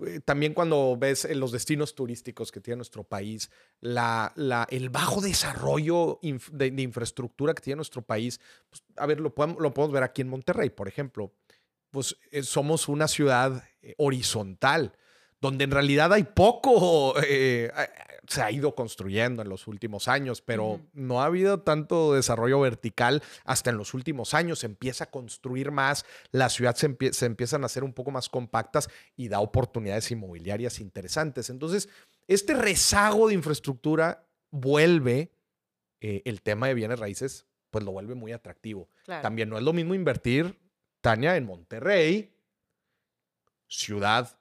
[0.07, 4.91] eh, también cuando ves eh, los destinos turísticos que tiene nuestro país, la, la- el
[4.91, 9.93] bajo desarrollo de, infraestructura que tiene nuestro país, pues, a ver, lo podemos, lo podemos
[9.95, 11.33] ver aquí en Monterrey, por ejemplo.
[11.91, 13.65] Pues eh, somos una ciudad
[13.97, 14.93] horizontal,
[15.41, 17.15] donde en realidad hay poco,
[18.27, 23.23] se ha ido construyendo en los últimos años, pero no ha habido tanto desarrollo vertical
[23.45, 24.61] hasta en los últimos años.
[24.61, 28.11] Se empieza a construir más, la ciudad se, empie- se empiezan a hacer un poco
[28.11, 31.51] más compactas y da oportunidades inmobiliarias interesantes.
[31.51, 31.89] Entonces,
[32.27, 35.31] este rezago de infraestructura vuelve
[36.01, 38.89] eh, el tema de bienes raíces, pues lo vuelve muy atractivo.
[39.05, 39.23] Claro.
[39.23, 40.59] También no es lo mismo invertir,
[41.01, 42.35] Tania, en Monterrey,
[43.69, 44.37] ciudad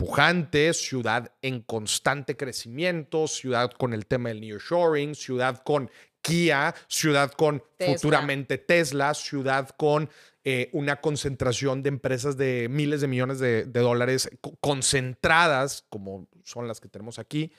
[0.00, 5.90] pujante, ciudad en constante crecimiento, ciudad con el tema del nearshoring, ciudad con
[6.22, 7.94] Kia, ciudad con Tesla.
[7.94, 10.08] futuramente Tesla, ciudad con
[10.44, 16.28] eh, una concentración de empresas de miles de millones de, de dólares co- concentradas, como
[16.44, 17.52] son las que tenemos aquí.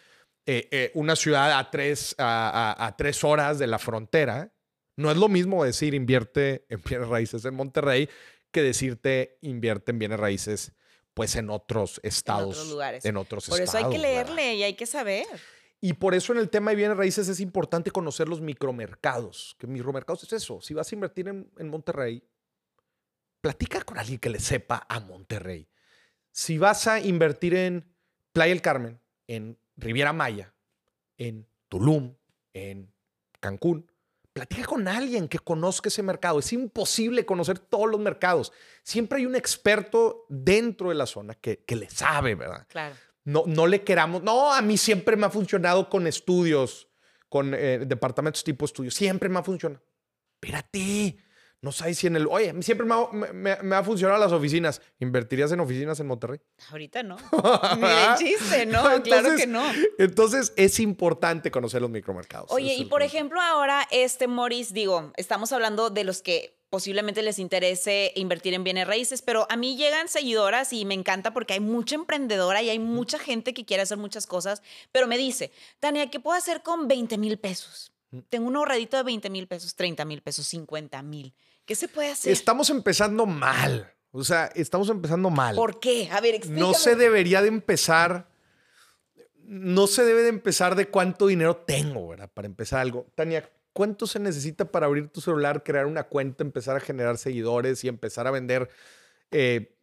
[0.48, 4.52] Eh, eh, una ciudad a tres, a, a- a tres horas de la frontera.
[4.98, 8.10] No es lo mismo decir invierte en bienes raíces en Monterrey
[8.52, 10.74] que decirte invierte en bienes raíces
[11.14, 12.58] pues en otros estados.
[12.58, 13.06] otros lugares.
[13.06, 14.36] En otros Por eso hay que estados, ¿verdad?
[14.36, 15.26] leerle y hay que saber.
[15.80, 19.56] Y por eso en el tema de bienes raíces es importante conocer los micromercados.
[19.58, 20.62] Que micromercados es eso.
[20.62, 22.24] Si vas a invertir en, en Monterrey,
[23.42, 25.68] platica con alguien que le sepa a Monterrey.
[26.32, 27.92] Si vas a invertir en
[28.32, 30.54] Playa del Carmen, en Riviera Maya,
[31.18, 32.16] en Tulum,
[32.54, 32.94] en
[33.40, 33.91] Cancún,
[34.34, 36.40] platica con alguien que conozca ese mercado.
[36.40, 38.52] Es imposible conocer todos los mercados.
[38.84, 42.66] Siempre hay un experto dentro de la zona que, que le sabe, ¿verdad?
[42.70, 42.96] Claro.
[43.24, 44.24] No, no le queramos.
[44.24, 46.88] No, a mí siempre me ha funcionado con estudios,
[47.30, 48.96] con eh, departamentos tipo estudios.
[48.96, 49.84] Siempre me ha funcionado.
[50.42, 51.18] Espérate.
[51.62, 52.26] No sabes si en el.
[52.28, 54.82] Oye, siempre me ha, me- me- me ha funcionado las oficinas.
[55.00, 56.40] ¿Invertirías en oficinas en Monterrey?
[56.72, 57.18] Ahorita no.
[57.76, 58.82] Ni de chiste, ¿no?
[59.04, 59.64] claro que no.
[60.00, 62.50] Entonces es importante conocer los micromercados.
[62.52, 67.38] Oye, y por ejemplo, ahora, este Morris, digo, estamos hablando de los que posiblemente les
[67.38, 71.60] interese invertir en bienes raíces, pero a mí llegan seguidoras y me encanta porque hay
[71.60, 76.10] mucha emprendedora y hay mucha gente que quiere hacer muchas cosas, pero me dice, Tania,
[76.10, 77.92] ¿qué puedo hacer con 20 mil pesos?
[78.30, 81.34] Tengo un ahorradito de 20 mil pesos, 30 mil pesos, 50 mil.
[81.72, 82.34] ¿Qué se puede hacer?
[82.34, 83.94] Estamos empezando mal.
[84.12, 85.56] O sea, estamos empezando mal.
[85.56, 86.10] ¿Por qué?
[86.12, 86.60] A ver, explícame.
[86.68, 88.28] No se debería de empezar.
[89.46, 92.30] No se debe de empezar de cuánto dinero tengo, ¿verdad?
[92.34, 93.08] Para empezar algo.
[93.16, 97.82] Tania, ¿cuánto se necesita para abrir tu celular, crear una cuenta, empezar a generar seguidores
[97.86, 98.70] y empezar a vender?
[99.32, 99.74] eh,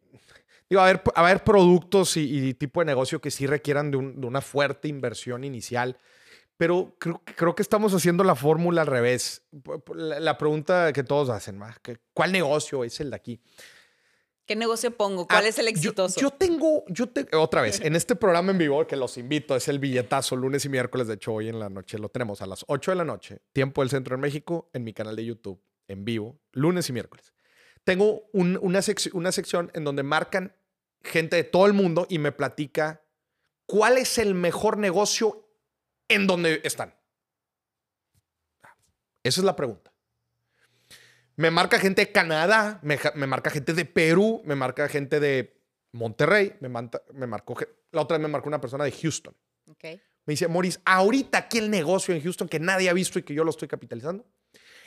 [0.69, 3.97] digo, a ver, a ver productos y, y tipo de negocio que sí requieran de,
[3.97, 5.97] un- de una fuerte inversión inicial.
[6.59, 9.43] Pero creo, creo que estamos haciendo la fórmula al revés.
[9.95, 11.73] La, pregunta que todos hacen, ¿va?
[11.81, 13.39] ¿Qué- ¿cuál negocio es el de aquí?
[14.45, 15.25] ¿Qué negocio pongo?
[15.25, 16.19] ¿Cuál Ah, es el yo- exitoso?
[16.19, 19.69] Yo, tengo, yo te- otra vez, en este programa en vivo que los invito, es
[19.69, 22.65] el billetazo lunes y miércoles, de hecho hoy en la noche lo tenemos a las
[22.67, 26.03] 8 de la noche, tiempo del centro de México, en mi canal de YouTube, en
[26.03, 27.31] vivo, lunes y miércoles.
[27.85, 30.53] Tengo un- una, sec- una sección en donde marcan
[31.03, 33.01] gente de todo el mundo y me platica
[33.65, 35.45] cuál es el mejor negocio
[36.09, 36.93] en donde están.
[39.23, 39.93] Esa es la pregunta.
[41.35, 45.61] Me marca gente de Canadá, me, marca gente de Perú, me marca gente de
[45.93, 47.55] Monterrey, me, manta- me marcó,
[47.91, 49.33] la otra vez me marcó una persona de Houston.
[49.69, 49.83] Ok.
[50.25, 53.33] Me dice, Maurice, ahorita aquí el negocio en Houston que nadie ha visto y que
[53.33, 54.25] yo lo estoy capitalizando,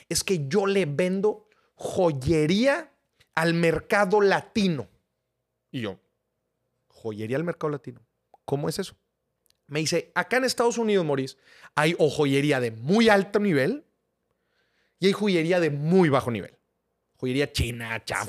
[0.07, 2.91] es que yo le vendo joyería
[3.33, 4.87] al mercado latino.
[5.71, 5.99] Y yo,
[6.87, 8.05] joyería al mercado latino.
[8.45, 8.95] ¿Cómo es eso?
[9.67, 11.37] Me dice, acá en Estados Unidos, Maurice,
[11.75, 13.85] hay o joyería de muy alto nivel
[14.99, 16.55] y hay joyería de muy bajo nivel.
[17.17, 18.25] Joyería china, chafo.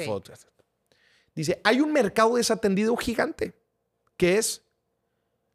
[1.35, 3.55] Dice, hay un mercado desatendido gigante,
[4.16, 4.62] que es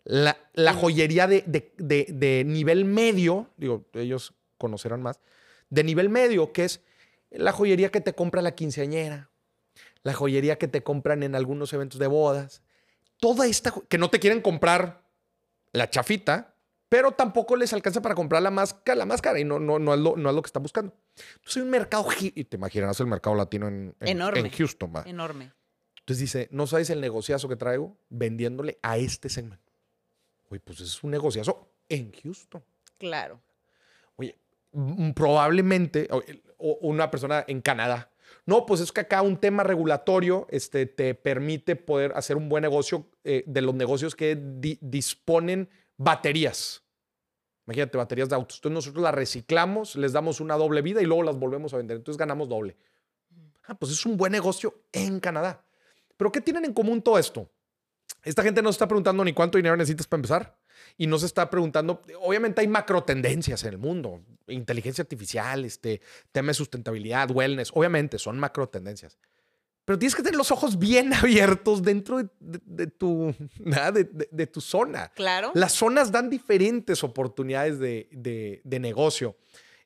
[0.03, 5.19] la, la joyería de, de- de- de nivel medio, digo, ellos conocerán más,
[5.69, 6.81] de nivel medio, que es
[7.31, 9.29] la joyería que te compra la quinceañera,
[10.03, 12.61] la joyería que te compran en algunos eventos de bodas,
[13.17, 15.07] toda esta, que no te quieren comprar
[15.73, 16.55] la chafita,
[16.89, 19.77] pero tampoco les alcanza para comprar la más, ca- la más cara y no, no,
[19.79, 20.95] no, es lo, no es lo que están buscando.
[21.35, 24.39] Entonces hay un mercado, y te imaginas el mercado latino en, en- Enorme.
[24.39, 24.91] en Houston.
[24.95, 25.03] va.
[25.05, 25.51] Enorme.
[25.99, 29.71] Entonces dice, ¿no sabes el negociazo que traigo vendiéndole a este segmento?
[30.49, 32.63] Oye, pues es un negociazo en Houston.
[32.97, 33.39] Claro.
[34.15, 34.35] Oye,
[35.13, 36.23] probablemente o-
[36.57, 38.09] o una persona en Canadá.
[38.49, 42.63] No, pues es que acá un tema regulatorio este, te permite poder hacer un buen
[42.63, 46.81] negocio eh, de los negocios que di- disponen baterías.
[47.67, 48.57] Imagínate, baterías de autos.
[48.57, 51.97] Entonces nosotros las reciclamos, les damos una doble vida y luego las volvemos a vender.
[51.97, 52.75] Entonces ganamos doble.
[53.67, 55.63] Ah, pues es un buen negocio en Canadá.
[56.17, 57.51] Pero ¿qué tienen en común todo esto?
[58.23, 60.58] Esta gente no se está preguntando ni cuánto dinero necesitas para empezar.
[60.97, 66.01] Y no se está preguntando, obviamente hay macro tendencias en el mundo, inteligencia artificial, este,
[66.31, 69.17] tema de sustentabilidad, wellness, obviamente son macro tendencias.
[69.85, 74.47] Pero tienes que tener los ojos bien abiertos dentro de, de- de tu, de, de-
[74.47, 75.09] tu zona.
[75.15, 75.51] Claro.
[75.55, 79.35] Las zonas dan diferentes oportunidades de, de- de negocio.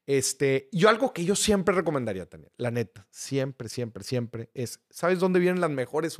[0.06, 5.20] Este, yo algo que yo siempre recomendaría, Tania, la neta, siempre, siempre, siempre, es, ¿sabes
[5.20, 6.18] dónde vienen las mejores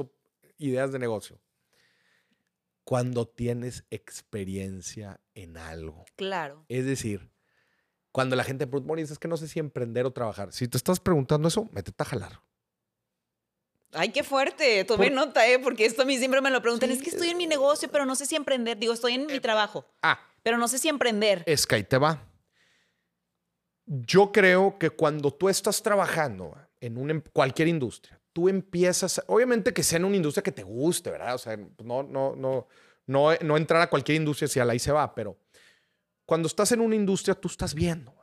[0.58, 1.38] ideas de negocio?
[2.84, 6.06] Cuando tienes experiencia en algo.
[6.16, 6.66] Claro.
[6.68, 7.32] Es decir,
[8.12, 10.52] cuando la gente pregunta, "Maurice, es que no sé si emprender o trabajar.
[10.54, 12.42] Si te estás preguntando eso, métete a jalar.
[13.94, 14.84] Ay, qué fuerte.
[14.86, 15.60] Tomé Por- nota, ¿eh?
[15.60, 16.90] Porque esto a mí siempre me lo preguntan.
[16.90, 18.78] Sí, es que estoy en mi negocio, pero no sé si emprender.
[18.78, 21.44] Digo, estoy en mi trabajo, Ah, pero no sé si emprender.
[21.46, 22.28] es que ahí te va.
[23.86, 29.74] yo creo que cuando tú estás trabajando en una, em- cualquier industria, tú empiezas, obviamente
[29.74, 31.36] que sea en una industria que te guste, ¿verdad?
[31.36, 32.68] O sea, no, no, no,
[33.06, 35.38] no, no entrar a cualquier industria si ahí se va, pero
[36.26, 38.14] cuando estás en una industria, tú estás viendo,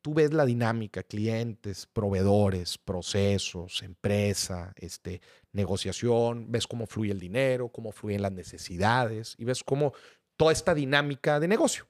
[0.00, 5.20] tú ves la dinámica, clientes, proveedores, procesos, empresa, este,
[5.52, 9.92] negociación, ves cómo fluye el dinero, cómo fluyen las necesidades y ves cómo
[10.36, 11.86] toda esta dinámica de negocio.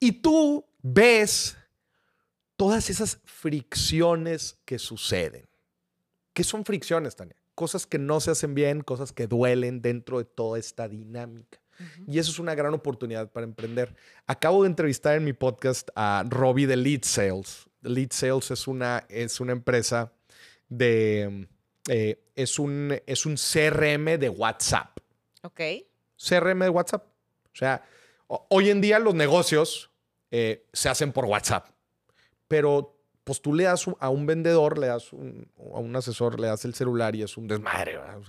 [0.00, 1.56] Y tú ves
[2.56, 5.48] todas esas fricciones que suceden.
[6.34, 7.36] ¿Qué son fricciones, Tania?
[7.54, 11.58] Cosas que no se hacen bien, cosas que duelen dentro de toda esta dinámica.
[12.06, 13.96] Y eso es una gran oportunidad para emprender.
[14.26, 17.66] Acabo de entrevistar en mi podcast a Robbie de Lead Sales.
[17.82, 20.12] Lead Sales es una, es una empresa
[20.68, 21.48] de...
[21.88, 24.98] eh, es, un, es un CRM de WhatsApp.
[25.42, 25.60] Ok.
[26.16, 27.04] CRM de WhatsApp.
[27.52, 27.84] O sea,
[28.28, 29.90] ho- hoy en día los negocios
[30.30, 31.68] eh, se hacen por WhatsApp,
[32.48, 32.93] pero
[33.24, 36.64] pues tú le das a un vendedor, le das un- a un asesor, le das
[36.64, 38.20] el celular y es un desmadre, ¿verdad?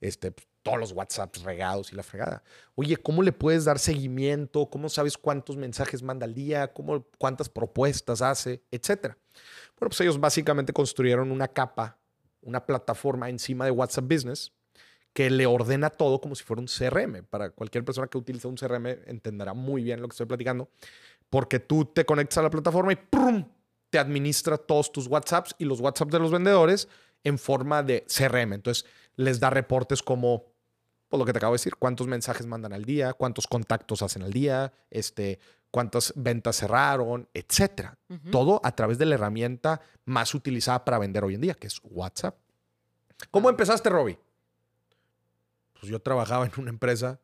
[0.00, 2.42] Este, pues, todos los WhatsApps regados y la fregada.
[2.74, 4.68] Oye, ¿cómo le puedes dar seguimiento?
[4.68, 6.72] ¿Cómo sabes cuántos mensajes manda al día?
[6.72, 8.62] ¿Cómo, ¿Cuántas propuestas hace?
[8.70, 9.16] Etcétera.
[9.78, 11.98] Bueno, pues ellos básicamente construyeron una capa,
[12.42, 14.52] una plataforma encima de WhatsApp Business
[15.12, 17.22] que le ordena todo como si fuera un CRM.
[17.22, 20.68] Para cualquier persona que utilice un CRM entenderá muy bien lo que estoy platicando,
[21.30, 23.44] porque tú te conectas a la plataforma y ¡prum!
[23.96, 26.86] Te administra todos tus WhatsApps y los WhatsApps de los vendedores
[27.24, 28.52] en forma de CRM.
[28.52, 30.52] Entonces les da reportes como,
[31.08, 34.22] pues lo que te acabo de decir, cuántos mensajes mandan al día, cuántos contactos hacen
[34.22, 35.38] al día, este,
[35.70, 37.96] cuántas ventas cerraron, etcétera.
[38.10, 38.30] Ujú.
[38.30, 41.80] Todo a través de la herramienta más utilizada para vender hoy en día, que es
[41.82, 42.36] WhatsApp.
[43.30, 44.18] ¿Cómo empezaste, Robbie?
[45.80, 47.18] Pues yo trabajaba en una empresa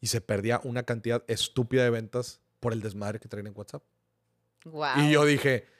[0.00, 3.84] y se perdía una cantidad estúpida de ventas por el desmadre que traen en WhatsApp.
[4.64, 4.98] Wow.
[4.98, 5.77] Y yo dije,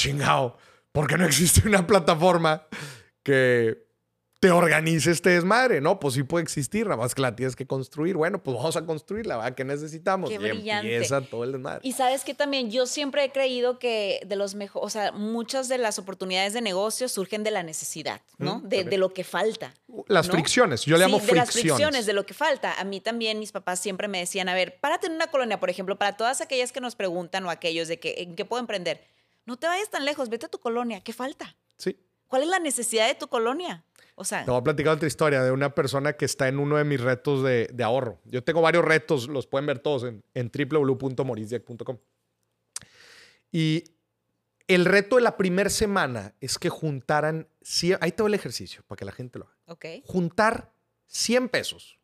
[0.00, 0.56] chingao,
[0.92, 2.66] ¿por qué no existe una plataforma
[3.22, 3.86] que
[4.40, 5.82] te organice este desmadre?
[5.82, 8.16] No, pues sí puede existir, nada más que la tienes que construir.
[8.16, 9.54] Bueno, pues vamos a construirla, ¿verdad?
[9.54, 10.30] ¿Qué necesitamos?
[10.30, 10.94] Qué y brillante.
[10.94, 11.80] empieza todo el desmadre.
[11.82, 15.68] Y sabes que también yo siempre he creído que de los mejores, o sea, muchas
[15.68, 18.60] de las oportunidades de negocio surgen de la necesidad, ¿no?
[18.60, 19.74] Mm, de, de lo que falta.
[20.06, 20.32] Las ¿no?
[20.32, 21.46] fricciones, yo le Sí, llamo de fricciones.
[21.46, 22.80] las fricciones, de lo que falta.
[22.80, 25.68] A mí también mis papás siempre me decían, a ver, párate en una colonia, por
[25.68, 29.02] ejemplo, para todas aquellas que nos preguntan o aquellos de que, ¿en qué puedo emprender?
[29.50, 31.56] No te vayas tan lejos, vete a tu colonia, ¿qué falta?
[31.76, 31.98] Sí.
[32.28, 33.84] ¿Cuál es la necesidad de tu colonia?
[34.14, 36.76] O sea, Te voy a platicar otra historia de una persona que está en uno
[36.76, 38.20] de mis retos de, de ahorro.
[38.26, 41.98] Yo tengo varios retos, los pueden ver todos en, en www.morisdiac.com.
[43.50, 43.82] Y
[44.68, 47.48] el reto de la primera semana es que juntaran,
[48.00, 49.56] ahí te va el ejercicio para que la gente lo haga.
[49.66, 50.70] ok, Juntar
[51.06, 51.98] 100 pesos,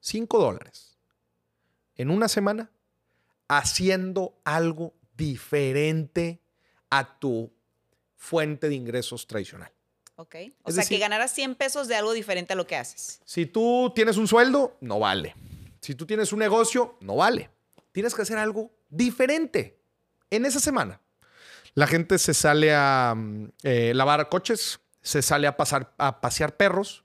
[0.00, 0.96] 5 dólares,
[1.96, 2.70] en una semana,
[3.46, 6.40] haciendo algo diferente
[6.90, 7.52] a tu
[8.16, 9.72] fuente de ingresos tradicional.
[10.16, 10.34] ok.
[10.64, 13.20] O Es sea, decir- que ganaras 100 pesos de algo diferente a lo que haces.
[13.24, 15.34] Si tú tienes un sueldo, no vale.
[15.80, 17.50] Si tú tienes un negocio, no vale.
[17.92, 19.78] Tienes que hacer algo diferente
[20.30, 21.00] en esa semana.
[21.74, 26.56] La gente se sale a mm, eh, lavar coches, se sale a, pasar, a pasear
[26.56, 27.04] perros.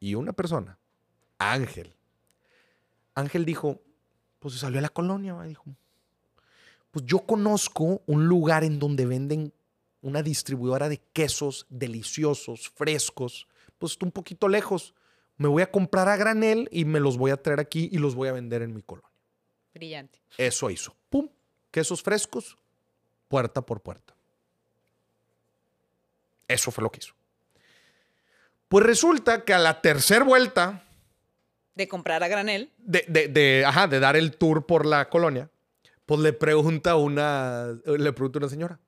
[0.00, 0.78] Y una persona,
[1.38, 1.94] Ángel,
[3.14, 3.80] Ángel dijo,
[4.38, 5.64] pues se salió a la colonia, va", dijo.
[6.90, 9.52] Pues yo conozco un lugar en donde venden
[10.02, 13.46] una distribuidora de quesos deliciosos, frescos,
[13.78, 14.94] pues un poquito lejos.
[15.36, 18.14] Me voy a comprar a granel y me los voy a traer aquí y los
[18.14, 19.08] voy a vender en mi colonia.
[19.72, 20.18] Brillante.
[20.36, 20.94] Eso hizo.
[21.08, 21.28] ¡Pum!
[21.70, 22.56] Quesos frescos,
[23.28, 24.14] puerta por puerta.
[26.48, 27.14] Eso fue lo que hizo.
[28.68, 30.84] Pues resulta que a la tercera vuelta
[31.74, 32.72] De comprar a granel.
[32.78, 35.48] de, de- de- ajá, de dar el tour por la colonia,
[36.10, 38.80] pues le pregunta una, le pregunta una señora,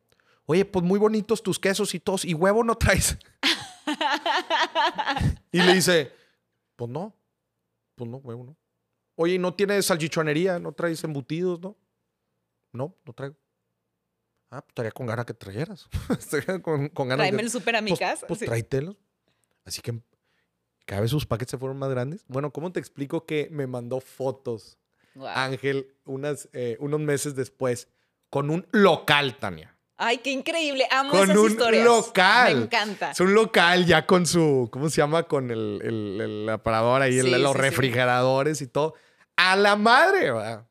[0.45, 3.17] oye, pues muy bonitos tus quesos y todos, ¿y huevo no traes?
[5.53, 6.11] y le dice,
[6.75, 7.15] pues no,
[7.95, 8.57] pues no, huevo no.
[9.15, 10.59] Oye, ¿y no tienes salchichonería?
[10.59, 11.77] ¿No traes embutidos, no?
[12.73, 13.37] No, no traigo.
[14.51, 15.89] Ah, pues estaría con ganas que trajeras.
[16.19, 18.27] Estaría con, con ganas Tráeme el súper a mi pues, casa.
[18.27, 18.47] Pues sí.
[19.65, 20.03] Así que
[20.87, 22.25] cada vez sus paquetes se fueron más grandes.
[22.27, 24.77] Bueno, ¿cómo te explico que me mandó fotos
[25.35, 27.89] Ángel unas, eh, unos meses después
[28.31, 29.77] con un local, Tania?
[29.99, 30.87] Ay, qué increíble.
[30.91, 31.85] Amo Con esas un historias.
[31.85, 32.57] local.
[32.57, 33.11] Me encanta.
[33.13, 35.25] Es un local ya con su, ¿cómo se llama?
[35.25, 37.63] Con el, el, el aparador ahí, el- los sí, sí.
[37.63, 38.95] refrigeradores y todo.
[39.37, 40.67] A la madre, ¿verdad?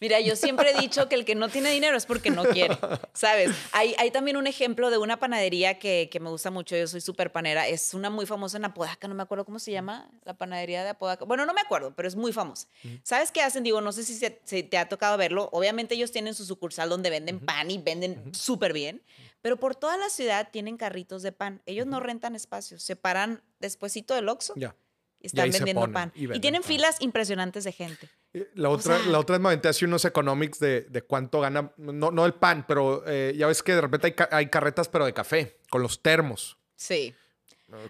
[0.00, 2.78] Mira, yo siempre he dicho que el que no tiene dinero es porque no quiere,
[3.14, 3.50] ¿sabes?
[3.72, 7.00] Hay, hay también un ejemplo de una panadería que, que me gusta mucho, yo soy
[7.00, 10.34] súper panera, es una muy famosa en Apodaca, no me acuerdo cómo se llama, la
[10.34, 11.24] panadería de Apodaca.
[11.24, 12.68] Bueno, no me acuerdo, pero es muy famosa.
[13.02, 13.64] ¿Sabes qué hacen?
[13.64, 16.88] Digo, no sé si, se- si te ha tocado verlo, obviamente ellos tienen su sucursal
[16.88, 19.02] donde venden pan y venden súper bien,
[19.42, 21.60] pero por toda la ciudad tienen carritos de pan.
[21.66, 24.76] Ellos no rentan espacios, se paran despuésito del Oxxo Ya.
[25.20, 26.12] y están vendiendo pan.
[26.14, 26.68] y tienen pan.
[26.68, 28.08] filas impresionantes de gente.
[28.34, 31.40] Eh, La otra, sea- la otra vez me aventé así unos economics de, de cuánto
[31.40, 34.46] gana, no, no el pan, pero eh, ya ves que de repente hay, ca- hay
[34.48, 36.58] carretas, pero de café, con los termos.
[36.76, 37.14] Sí.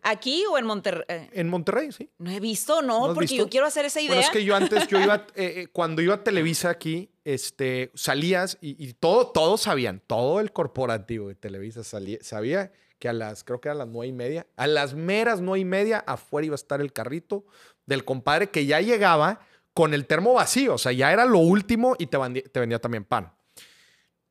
[0.03, 1.05] ¿Aquí o en Monterrey?
[1.07, 2.11] Eh, En Monterrey, sí.
[2.19, 3.37] No he visto, no, ¿No has porque visto?
[3.45, 4.11] yo quiero hacer esa idea.
[4.11, 8.59] Bueno, es que yo antes, yo iba, eh, cuando iba a Televisa aquí, este, salías
[8.61, 13.45] y, y todo, todos sabían, todo el corporativo de Televisa salía, sabía que a las,
[13.45, 16.55] creo que a las nueve y media, a las meras nueve y media, afuera iba
[16.55, 17.45] a estar el carrito
[17.87, 19.41] del compadre que ya llegaba
[19.79, 23.33] con el termo vacío, o sea, ya era lo último y te, vendía también pan.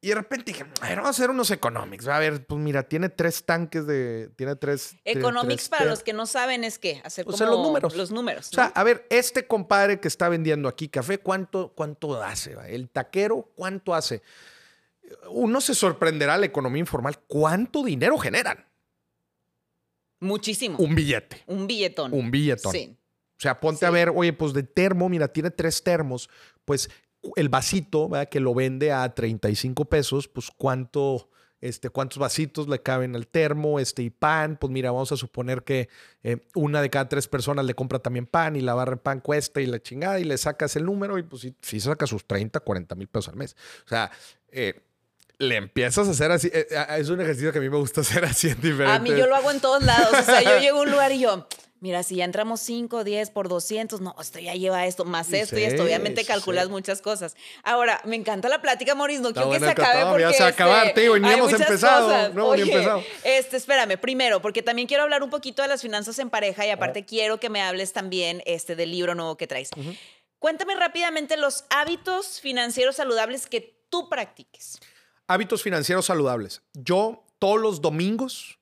[0.01, 2.05] Y de repente dije, a ver, vamos a hacer unos economics.
[2.09, 4.97] A ver, pues mira, tiene tres tanques de, tiene tres.
[5.05, 7.95] Economics, tres para los que no saben, es que hacer O como sea, los números.
[7.95, 8.49] Los números.
[8.49, 8.71] O sea, ¿no?
[8.75, 12.57] a ver, este compadre que está vendiendo aquí café, ¿cuánto, cuánto hace?
[12.67, 14.21] El taquero, ¿cuánto hace?
[15.29, 17.19] Uno se sorprenderá a la economía informal.
[17.25, 18.65] ¿Cuánto dinero generan?
[20.19, 20.77] Muchísimo.
[20.77, 21.41] Un billete.
[21.47, 22.13] Un billetón.
[22.13, 22.73] Un billetón.
[22.73, 22.97] Sí.
[23.37, 23.85] O sea, ponte Sí.
[23.85, 26.29] a ver, oye, pues de termo, mira, tiene tres termos,
[26.65, 26.89] pues
[27.35, 28.29] el vasito, ¿verdad?
[28.29, 31.29] Que lo vende a 35 pesos, pues cuánto,
[31.61, 35.63] este, cuántos vasitos le caben al termo, este, y pan, pues mira, vamos a suponer
[35.63, 35.89] que
[36.23, 39.19] eh, una de cada tres personas le compra también pan y la barra de pan
[39.19, 42.25] cuesta y la chingada y le sacas el número y pues sí, sí saca sus
[42.25, 43.55] 30, 40 mil pesos al mes.
[43.85, 44.11] O sea,
[44.49, 44.81] eh,
[45.39, 46.67] le empiezas a hacer así, eh,
[46.97, 48.95] es un ejercicio que a mí me gusta hacer así en diferentes...
[48.95, 50.09] A mí yo lo hago en todos lados.
[50.13, 51.47] O sea, yo llego a un lugar y yo,
[51.79, 55.57] mira, si ya entramos 5, 10 por 200, no, esto ya lleva esto, más esto
[55.57, 55.83] y esto.
[55.83, 56.71] Sí, Obviamente sí, calculas sí.
[56.71, 57.35] muchas cosas.
[57.63, 59.21] Ahora, me encanta la plática, Maurice.
[59.21, 61.19] No Está quiero que se acabe porque ya se va a acabar, este, tío, y
[61.21, 62.33] ni hemos empezado, cosas.
[62.33, 63.03] no hemos ni Oye, empezado.
[63.23, 66.69] Este, espérame, primero, porque también quiero hablar un poquito de las finanzas en pareja y
[66.69, 69.69] aparte quiero que me hables también este, del libro nuevo que traes.
[70.39, 74.79] Cuéntame rápidamente los hábitos financieros saludables que tú practiques.
[75.27, 76.61] Hábitos financieros saludables.
[76.73, 78.59] Yo todos los domingos,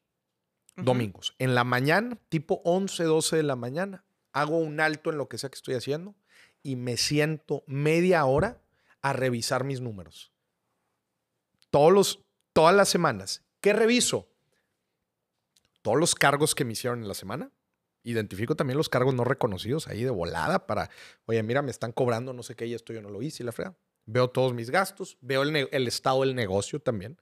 [0.75, 4.03] domingos, en la mañana, tipo 11, 12 de la mañana,
[4.33, 6.15] hago un alto en lo que sea que estoy haciendo
[6.61, 8.61] y me siento media hora
[9.01, 10.33] a revisar mis números.
[11.69, 13.43] Todos los, todas las semanas.
[13.61, 14.27] ¿Qué reviso?
[15.81, 17.51] Todos los cargos que me hicieron en la semana.
[18.03, 20.89] Identifico también los cargos no reconocidos ahí de volada para,
[21.25, 23.51] oye, mira, me están cobrando no sé qué y esto yo no lo hice la
[23.51, 23.75] frega.
[24.05, 27.19] Veo todos mis gastos, veo el, el estado del negocio también.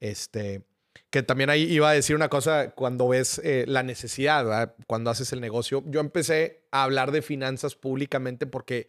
[0.00, 0.64] Este,
[1.10, 4.74] que también ahí iba a decir una cosa cuando ves eh, la necesidad, ¿verdad?
[4.86, 5.82] cuando haces el negocio.
[5.86, 8.88] Yo empecé a hablar de finanzas públicamente porque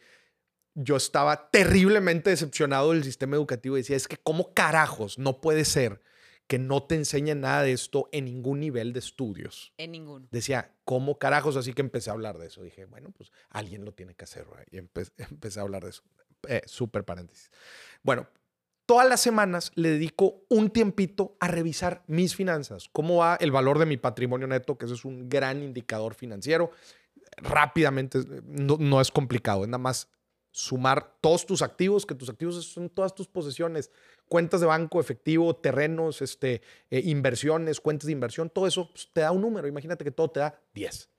[0.75, 5.65] yo estaba terriblemente decepcionado del sistema educativo y decía, es que cómo carajos no puede
[5.65, 6.01] ser
[6.47, 9.71] que no te enseñen nada de esto en ningún nivel de estudios.
[9.77, 10.27] En ninguno.
[10.31, 11.55] Decía, ¿cómo carajos?
[11.57, 12.63] Así que empecé a hablar de eso.
[12.63, 14.45] Dije, bueno, pues alguien lo tiene que hacer.
[14.45, 14.65] ¿verdad?
[14.71, 16.01] Y empe- empecé a hablar de eso.
[16.47, 17.51] Eh, súper paréntesis.
[18.01, 18.27] Bueno,
[18.89, 22.89] todas las semanas le dedico un tiempito a revisar mis finanzas.
[22.91, 24.79] ¿Cómo va el valor de mi patrimonio neto?
[24.79, 26.71] Que eso es un gran indicador financiero.
[27.37, 28.17] Rápidamente,
[28.47, 29.61] no, es complicado.
[29.61, 30.09] Es nada más
[30.49, 33.91] sumar todos tus activos, que tus activos son todas tus posesiones,
[34.27, 39.21] cuentas de banco, efectivo, terrenos, este, eh, inversiones, cuentas de inversión, todo eso pues, te
[39.21, 39.67] da un número.
[39.67, 41.11] Imagínate que todo te da 10.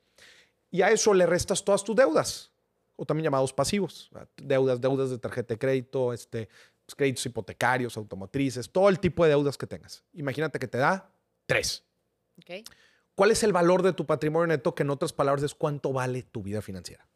[0.73, 2.51] Y a eso le restas todas tus deudas,
[2.97, 4.11] o también llamados pasivos.
[4.37, 6.49] Deudas, deudas de tarjeta de crédito, este,
[6.95, 10.05] créditos hipotecarios, automotrices, todo el tipo de deudas que tengas.
[10.12, 11.11] Imagínate que te da
[11.47, 11.84] 3.
[12.38, 12.68] Ok.
[13.14, 14.74] ¿Cuál es el valor de tu patrimonio neto?
[14.74, 17.07] Que en otras palabras es cuánto vale tu vida financiera.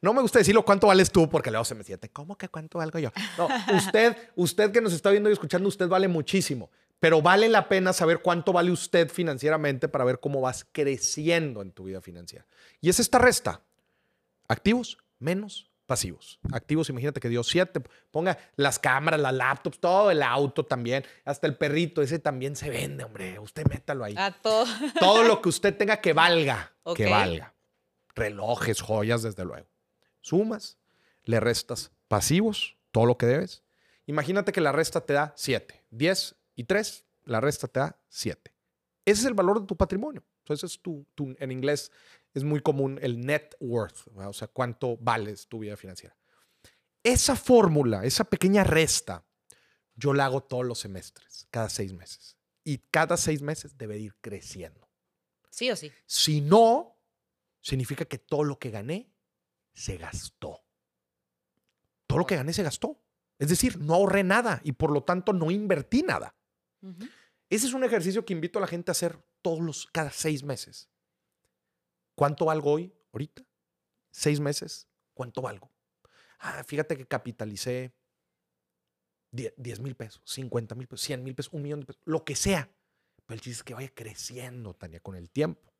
[0.00, 2.78] No me gusta decirlo cuánto vales tú porque luego se me siente, ¿cómo que cuánto
[2.78, 3.10] valgo yo?
[3.38, 7.68] No, usted, usted que nos está viendo y escuchando, usted vale muchísimo, pero vale la
[7.68, 12.46] pena saber cuánto vale usted financieramente para ver cómo vas creciendo en tu vida financiera.
[12.80, 13.62] Y es esta resta.
[14.48, 16.40] Activos menos pasivos.
[16.52, 17.80] Activos, imagínate que dio siete.
[18.10, 22.70] Ponga las cámaras, las laptops, todo el auto también, hasta el perrito, ese también se
[22.70, 23.38] vende, hombre.
[23.38, 24.66] Usted métalo ahí A todo.
[24.98, 27.54] todo lo que usted tenga que valga, que valga.
[28.14, 29.66] Relojes, joyas, desde luego.
[30.20, 30.78] Sumas,
[31.24, 33.62] le restas pasivos, todo lo que debes.
[34.06, 38.52] Imagínate que la resta te da 7, 10 y 3, la resta te da 7.
[39.06, 40.22] Ese es el valor de tu patrimonio.
[40.40, 41.90] Entonces, es tu, tu- en inglés
[42.34, 44.28] es muy común el net worth, ¿verdad?
[44.28, 46.16] o sea, cuánto vales tu vida financiera.
[47.02, 49.24] Esa fórmula, esa pequeña resta,
[49.94, 52.36] yo la hago todos los semestres, cada seis meses.
[52.64, 54.88] Y cada seis meses debe ir creciendo.
[55.50, 55.92] Sí o sí.
[56.06, 56.98] Si no,
[57.60, 59.12] significa que todo lo que gané
[59.72, 60.64] se gastó.
[62.06, 63.00] todo lo que gané se gastó.
[63.38, 66.34] Es decir, no ahorré nada y por lo tanto no invertí nada.
[67.50, 70.42] Ese es un ejercicio que invito a la gente a hacer todos los, cada seis
[70.42, 70.88] meses.
[72.14, 73.44] ¿Cuánto valgo hoy, ahorita?
[74.10, 75.70] Seis meses, ¿cuánto valgo?
[76.38, 77.92] Ah, fíjate que capitalicé
[79.32, 82.36] 10 mil pesos, 50 mil pesos, 100 mil pesos, un millón de pesos, lo que
[82.36, 82.70] sea.
[83.26, 85.72] Pero el chiste es que vaya creciendo, Tania, con el tiempo.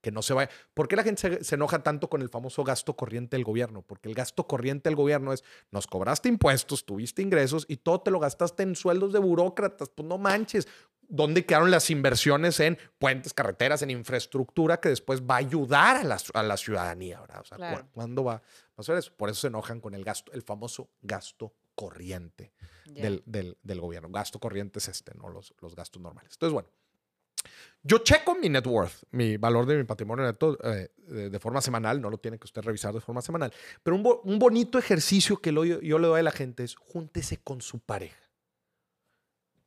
[0.00, 0.50] Que no se vaya.
[0.74, 3.82] ¿Por qué la gente se, se enoja tanto con el famoso gasto corriente del gobierno?
[3.82, 8.10] Porque el gasto corriente del gobierno es, nos cobraste impuestos, tuviste ingresos y todo te
[8.10, 9.88] lo gastaste en sueldos de burócratas.
[9.88, 10.68] Pues no manches.
[11.10, 16.04] ¿Dónde quedaron las inversiones en puentes, carreteras, en infraestructura que después va a ayudar a
[16.04, 17.20] la, a la ciudadanía?
[17.20, 17.40] ¿verdad?
[17.40, 17.88] O sea, ¿cu- Claro.
[17.92, 18.42] ¿cuándo va,
[18.76, 19.12] a ser eso?
[19.16, 22.52] Por eso se enojan con el gasto, el famoso gasto corriente
[22.86, 24.08] del, del- del gobierno.
[24.10, 26.32] Gasto corriente es este, no los, los gastos normales.
[26.34, 26.68] Entonces, bueno,
[27.82, 31.60] yo checo mi net worth, mi valor de mi patrimonio neto eh, de, de forma
[31.62, 33.52] semanal, no lo tiene que usted revisar de forma semanal,
[33.82, 36.74] pero un, bo- un bonito ejercicio que lo- yo le doy a la gente es
[36.74, 38.18] júntese con su pareja.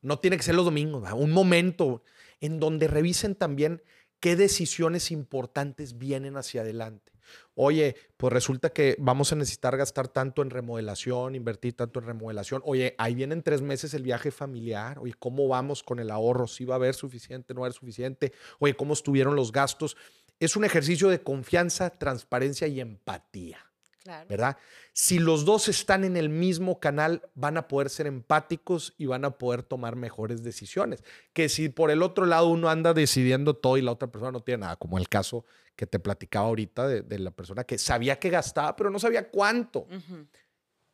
[0.02, 2.04] No tiene que ser los domingos, un momento
[2.40, 3.82] en donde revisen también
[4.20, 7.12] qué decisiones importantes vienen hacia adelante.
[7.56, 12.62] Oye, pues resulta que vamos a necesitar gastar tanto en remodelación, invertir tanto en remodelación.
[12.66, 15.00] Oye, ahí vienen tres meses el viaje familiar.
[15.00, 16.48] Oye, ¿cómo vamos con el ahorro?
[16.48, 17.54] ¿Si va a haber suficiente?
[17.54, 18.34] ¿No va a haber suficiente?
[18.60, 19.98] Oye, ¿cómo estuvieron los gastos?
[20.40, 23.71] Es un ejercicio de confianza, transparencia y empatía.
[24.04, 24.28] Claro.
[24.28, 24.58] ¿verdad?
[24.94, 29.26] Si los dos están en el mismo canal, van a poder ser empáticos y van
[29.26, 31.04] a poder tomar mejores decisiones.
[31.34, 34.40] Que si por el otro lado uno anda decidiendo todo y la otra persona no
[34.42, 35.46] tiene nada, como el caso
[35.76, 39.30] que te platicaba ahorita de, de la persona que sabía que gastaba, pero no sabía
[39.30, 39.88] cuánto.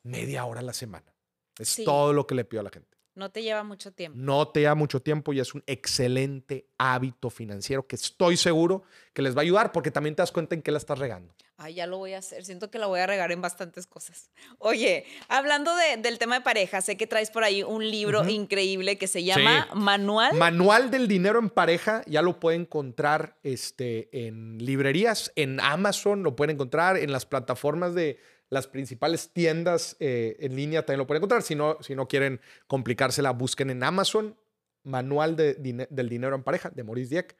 [0.03, 1.13] Media hora a la semana.
[1.59, 1.85] Es Sí.
[1.85, 2.97] todo lo que le pido a la gente.
[3.15, 4.17] No te lleva mucho tiempo.
[4.21, 8.83] No te da mucho tiempo y es un excelente hábito financiero que estoy seguro
[9.13, 11.33] que les va a ayudar porque también te das cuenta en qué la estás regando.
[11.59, 12.45] Ay, ya lo voy a hacer.
[12.45, 14.29] Siento que la voy a regar en bastantes cosas.
[14.59, 18.29] Oye, hablando de- del tema de pareja, sé que traes por ahí un libro Ujú.
[18.29, 19.75] increíble que se llama Sí.
[19.79, 20.35] Manual.
[20.35, 26.35] Manual del dinero en pareja, ya lo pueden encontrar este, en librerías, en Amazon, lo
[26.35, 31.21] pueden encontrar en las plataformas de las principales tiendas eh, en línea, también lo pueden
[31.21, 31.41] encontrar.
[31.41, 34.37] Si no, si no quieren complicársela, busquen en Amazon,
[34.83, 37.35] Manual de Dine- del dinero en pareja, de Maurice Dieck.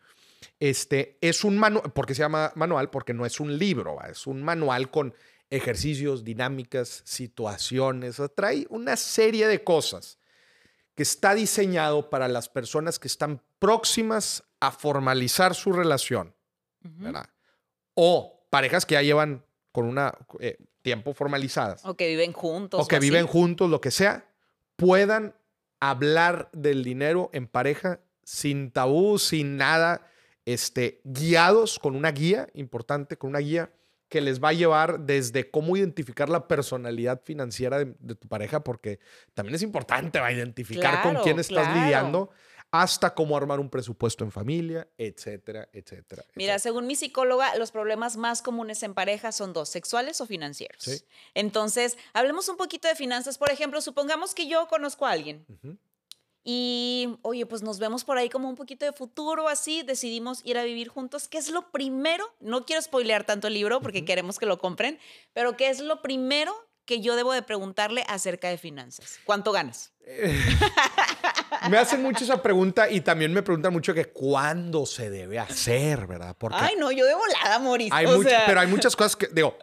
[0.60, 2.90] Este es un manual, ¿por qué se llama manual?
[2.90, 4.08] Porque no es un libro, ¿va?
[4.10, 5.14] es un manual con
[5.50, 10.20] ejercicios, dinámicas, situaciones, o trae una serie de cosas
[10.96, 16.36] que está diseñado para las personas que están próximas a formalizar su relación,
[16.84, 17.04] Ujú.
[17.04, 17.30] ¿verdad?
[17.94, 22.82] O parejas que ya llevan con una eh, tiempo formalizadas O que viven juntos.
[22.84, 23.10] o que así.
[23.10, 24.28] viven juntos, lo que sea,
[24.76, 25.36] puedan
[25.80, 30.02] hablar del dinero en pareja sin tabú, sin nada,
[30.48, 33.70] este, guiados con una guía importante, con una guía
[34.08, 38.64] que les va a llevar desde cómo identificar la personalidad financiera de, de tu pareja,
[38.64, 39.02] porque
[39.34, 41.82] también es importante va, identificar con quién estás claro.
[41.82, 42.30] lidiando,
[42.72, 46.24] hasta cómo armar un presupuesto en familia, etcétera, etcétera.
[46.36, 46.60] Mira, etcétera.
[46.60, 50.82] según mi psicóloga, los problemas más comunes en pareja son dos, sexuales o financieros.
[50.82, 51.04] Sí.
[51.34, 53.38] Entonces, hablemos un poquito de finanzas.
[53.38, 55.45] Por ejemplo, supongamos que yo conozco a alguien.
[56.50, 60.58] Y, oye, pues nos vemos por ahí como un poquito de futuro, así, decidimos ir
[60.58, 61.28] a vivir juntos.
[61.28, 62.24] ¿Qué es lo primero?
[62.39, 64.98] No quiero spoilear tanto el libro porque queremos que lo compren,
[65.34, 69.20] pero ¿qué es lo primero que yo debo de preguntarle acerca de finanzas?
[69.26, 69.91] ¿Cuánto ganas?
[71.70, 76.08] Me hacen mucho esa pregunta y también me preguntan mucho que cuándo se debe hacer,
[76.08, 76.36] ¿verdad?
[76.38, 77.91] Porque Ay, no, yo de volada, Moris.
[77.91, 79.58] hay o mucho- sea, pero hay muchas cosas que, digo,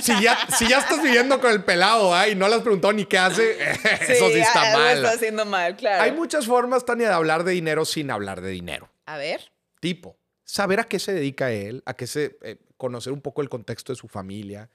[0.00, 2.28] si ya, si ya estás viviendo con el pelado ¿ah?
[2.28, 3.56] y no le has preguntado ni qué hace,
[4.08, 4.96] eso sí está mal.
[4.96, 6.02] está haciendo mal, claro.
[6.02, 8.90] Hay muchas formas, Tania, de hablar de dinero sin hablar de dinero.
[9.06, 9.52] A ver.
[9.80, 13.48] Tipo, saber a qué se dedica él, a qué se, eh, conocer un poco el
[13.48, 14.70] contexto de su familia.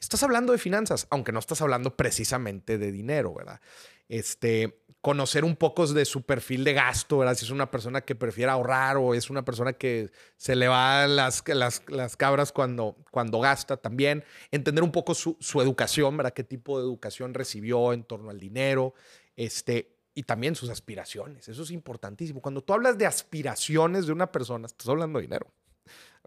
[0.00, 3.60] Estás hablando de finanzas, aunque no estás hablando precisamente de dinero, ¿verdad?
[4.08, 7.34] Este, conocer un poco de su perfil de gasto, ¿verdad?
[7.34, 11.06] Si es una persona que prefiere ahorrar o es una persona que se le va
[11.06, 14.24] las, las, las cabras cuando, cuando gasta también.
[14.50, 16.32] Entender un poco su, su educación, ¿verdad?
[16.32, 18.94] Qué tipo de educación recibió en torno al dinero.
[19.36, 21.48] Este, y también sus aspiraciones.
[21.48, 22.40] Eso es importantísimo.
[22.40, 25.46] Cuando tú hablas de aspiraciones de una persona, estás hablando de dinero.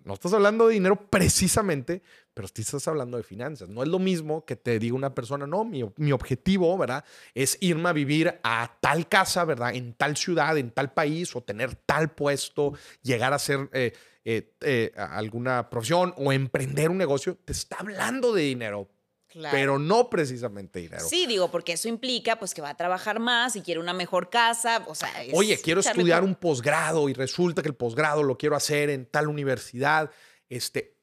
[0.06, 2.02] No estás hablando de dinero precisamente,
[2.34, 3.68] pero sí estás hablando de finanzas.
[3.70, 7.04] No es lo mismo que te diga una persona, no, mi, mi objetivo, ¿verdad?
[7.34, 9.76] Es irme a vivir a tal casa, ¿verdad?
[9.76, 14.54] En tal ciudad, en tal país, o tener tal puesto, llegar a hacer eh, eh,
[14.62, 17.38] eh, alguna profesión o emprender un negocio.
[17.44, 18.88] Te está hablando de dinero,
[19.28, 19.56] Claro.
[19.56, 21.08] pero no precisamente dinero.
[21.08, 24.30] Sí, digo, porque eso implica pues que va a trabajar más y quiere una mejor
[24.30, 28.24] casa, o sea, es Oye, quiero estudiar por- un posgrado y resulta que el posgrado
[28.24, 30.12] lo quiero hacer en tal universidad.
[30.50, 30.98] Este,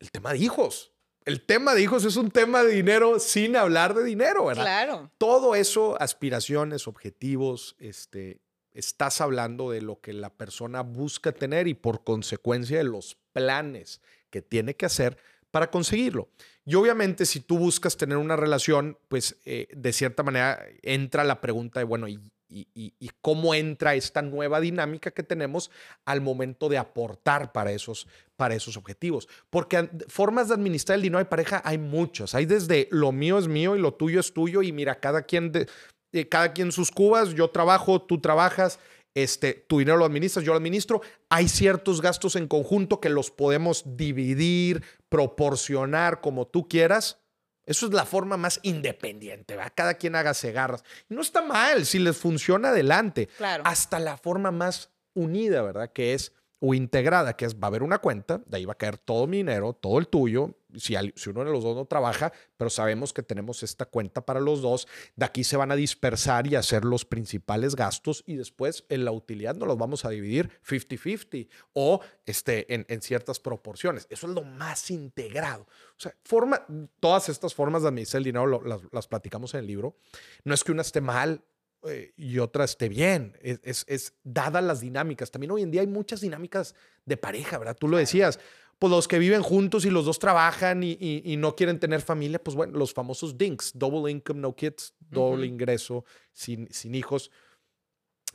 [0.00, 0.92] el tema de hijos.
[1.24, 4.62] el tema de hijos es un tema de dinero sin hablar de dinero, ¿verdad?
[4.62, 5.10] Claro.
[5.18, 8.40] Todo eso, aspiraciones, objetivos, este,
[8.74, 14.00] estás hablando de lo que la persona busca tener y por consecuencia de los planes
[14.30, 15.18] que tiene que hacer
[15.50, 16.28] para conseguirlo.
[16.64, 21.40] Y obviamente si tú buscas tener una relación, pues eh, de cierta manera entra la
[21.40, 25.70] pregunta de, bueno, ¿y, y, cómo entra esta nueva dinámica que tenemos
[26.04, 29.28] al momento de aportar para esos, para esos objetivos.
[29.50, 32.34] Porque formas de administrar el dinero de pareja hay muchas.
[32.34, 35.52] Hay desde lo mío es mío y lo tuyo es tuyo y mira, cada quien,
[35.52, 35.68] de,
[36.12, 38.78] eh, cada quien sus cubas, yo trabajo, tú trabajas,
[39.14, 41.00] este, tu dinero lo administras, yo lo administro.
[41.30, 47.18] Hay ciertos gastos en conjunto que los podemos dividir, proporcionar como tú quieras.
[47.66, 49.68] Eso es la forma más independiente, ¿va?
[49.70, 50.84] Cada quien haga garras.
[51.10, 53.26] Y no está mal, si les funciona, adelante.
[53.36, 53.64] Claro.
[53.66, 55.92] Hasta la forma más unida, ¿verdad?
[55.92, 58.78] Que es, o integrada, que es, va a haber una cuenta, de ahí va a
[58.78, 60.94] caer todo mi dinero, todo el tuyo, si,
[61.28, 64.86] uno de los dos no trabaja, pero sabemos que tenemos esta cuenta para los dos,
[65.16, 69.12] de aquí se van a dispersar y hacer los principales gastos y después en la
[69.12, 74.06] utilidad nos los vamos a dividir 50-50 o este, en, en ciertas proporciones.
[74.10, 75.62] Eso es lo más integrado.
[75.62, 76.64] O sea, forma,
[77.00, 79.96] todas estas formas de administrar el dinero lo- las, las platicamos en el libro.
[80.44, 81.42] No es que una esté mal
[81.88, 83.36] eh, y otra esté bien.
[83.42, 85.30] Es, es, es dadas las dinámicas.
[85.30, 86.74] También hoy en día hay muchas dinámicas
[87.04, 87.76] de pareja, ¿verdad?
[87.78, 88.38] Tú lo decías.
[88.78, 92.02] Pues los que viven juntos y los dos trabajan y, y- y no quieren tener
[92.02, 97.30] familia, pues bueno, los famosos DINKs, Double Income, No Kids, doble ingreso, sin, sin hijos,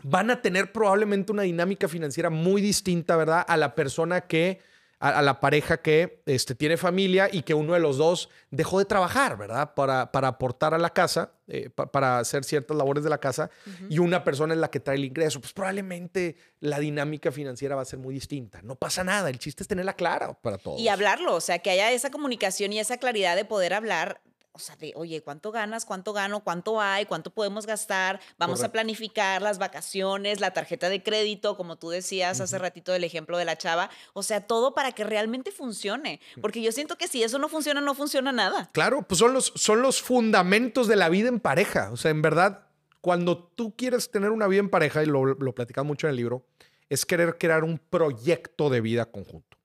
[0.03, 3.45] van a tener probablemente una dinámica financiera muy distinta, ¿verdad?
[3.47, 4.59] A la persona que,
[5.01, 8.79] a, a la pareja que este, tiene familia y que uno de los dos dejó
[8.79, 9.73] de trabajar, ¿verdad?
[9.73, 13.49] Para, para aportar a la casa, eh, pa- para hacer ciertas labores de la casa,
[13.89, 15.41] y una persona es la que trae el ingreso.
[15.41, 18.61] Pues probablemente la dinámica financiera va a ser muy distinta.
[18.61, 20.79] No pasa nada, el chiste es tenerla clara para todos.
[20.79, 24.21] Y hablarlo, o sea, que haya esa comunicación y esa claridad de poder hablar,
[24.53, 25.85] o sea, de, oye, ¿cuánto ganas?
[25.85, 26.41] ¿Cuánto gano?
[26.43, 27.05] ¿Cuánto hay?
[27.05, 28.19] ¿Cuánto podemos gastar?
[28.37, 33.03] Vamos a planificar las vacaciones, la tarjeta de crédito, como tú decías hace ratito del
[33.03, 37.07] ejemplo de la chava, o sea, todo para que realmente funcione, porque yo siento que
[37.07, 38.69] si eso no funciona, no funciona nada.
[38.73, 41.89] Claro, pues son los, son los fundamentos de la vida en pareja.
[41.91, 42.67] O sea, en verdad,
[42.99, 46.17] cuando tú quieres tener una vida en pareja, y lo, lo platicamos mucho en el
[46.17, 46.45] libro,
[46.89, 49.57] es querer crear un proyecto de vida conjunto.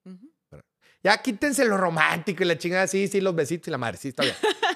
[1.03, 4.09] Ya quítense lo romántico y la chingada, sí, sí, los besitos y la madre, sí,
[4.09, 4.35] está bien.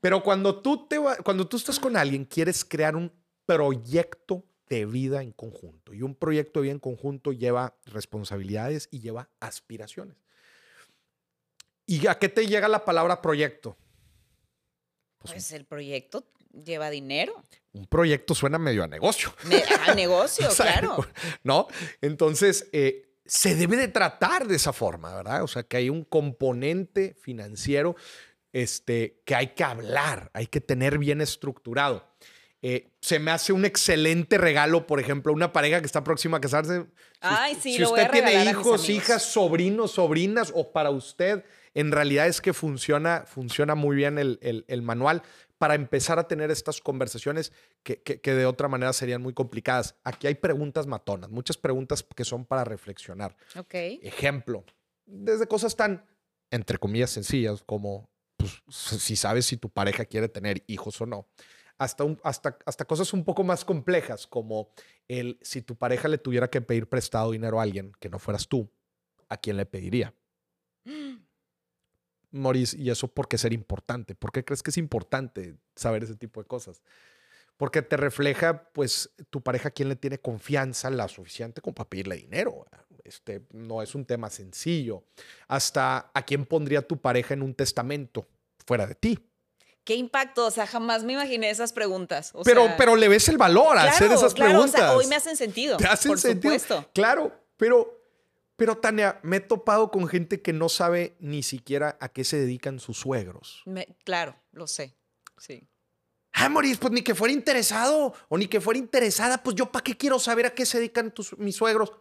[0.00, 3.12] Pero cuando tú, te va- cuando tú estás con alguien, quieres crear un
[3.46, 5.94] proyecto de vida en conjunto.
[5.94, 10.16] Y un proyecto de vida en conjunto lleva responsabilidades y lleva aspiraciones.
[11.86, 13.76] ¿Y a qué te llega la palabra proyecto?
[15.18, 17.42] Pues Pues el proyecto lleva dinero,
[17.72, 19.34] un proyecto suena medio a negocio.
[19.46, 20.96] Me- al negocio, O sea, claro.
[21.42, 21.66] ¿No?
[22.00, 25.42] Entonces, eh, se debe de tratar de esa forma, ¿verdad?
[25.42, 27.96] O sea, que hay un componente financiero
[28.52, 32.08] este, que hay que hablar, hay que tener bien estructurado.
[32.60, 36.40] Eh, se me hace un excelente regalo, por ejemplo, una pareja que está próxima a
[36.40, 36.86] casarse.
[37.20, 40.90] Ay, usted- sí, si lo voy usted a tiene hijos, hijas, sobrinos, sobrinas, o para
[40.90, 41.44] usted,
[41.74, 45.22] en realidad es que funciona, funciona muy bien el, el- el manual
[45.56, 47.52] para empezar a tener estas conversaciones
[47.84, 49.94] que, que- que de otra manera serían muy complicadas.
[50.02, 53.36] Aquí hay preguntas matonas, muchas preguntas que son para reflexionar.
[53.56, 53.74] Ok.
[54.02, 54.64] Ejemplo,
[55.06, 56.04] desde cosas tan,
[56.50, 61.28] entre comillas, sencillas como pues, si sabes si tu pareja quiere tener hijos o no,
[61.76, 64.70] hasta, un- hasta, hasta cosas un poco más complejas como
[65.08, 68.48] el si tu pareja le tuviera que pedir prestado dinero a alguien que no fueras
[68.48, 68.72] tú,
[69.28, 70.14] ¿a quién le pediría?
[72.30, 74.14] Maurice, ¿y eso por qué ser importante?
[74.14, 76.82] ¿Por qué crees que es importante saber ese tipo de cosas?
[77.56, 81.90] Porque te refleja, pues, tu pareja a quién le tiene confianza la suficiente como para
[81.90, 82.64] pedirle dinero.
[82.70, 82.87] ¿verdad?
[83.08, 85.02] Este no es un tema sencillo.
[85.48, 88.26] Hasta a quién pondría tu pareja en un testamento
[88.66, 89.18] fuera de ti.
[89.84, 90.44] ¿Qué impacto?
[90.46, 92.32] O sea, jamás me imaginé esas preguntas.
[92.34, 94.80] O pero, sea, pero le ves el valor a hacer esas claro, preguntas.
[94.80, 95.78] O sea, hoy me hacen sentido.
[95.78, 96.52] Te hacen por sentido.
[96.52, 96.90] supuesto.
[96.92, 97.98] Claro, pero,
[98.56, 102.36] pero Tania, me he topado con gente que no sabe ni siquiera a qué se
[102.38, 103.62] dedican sus suegros.
[103.64, 104.94] Me- claro, lo sé.
[105.38, 105.66] Sí.
[106.34, 109.82] Ah, Maurice, pues ni que fuera interesado o ni que fuera interesada, pues yo para
[109.82, 111.92] qué quiero saber a qué se dedican tus, mis suegros.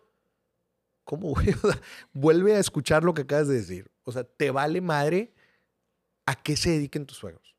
[1.08, 1.48] ¿Cómo, güey?
[2.14, 3.90] Vuelve a escuchar lo que acabas de decir.
[4.04, 5.34] O sea, te vale madre
[6.26, 7.56] a qué se dediquen tus suegros.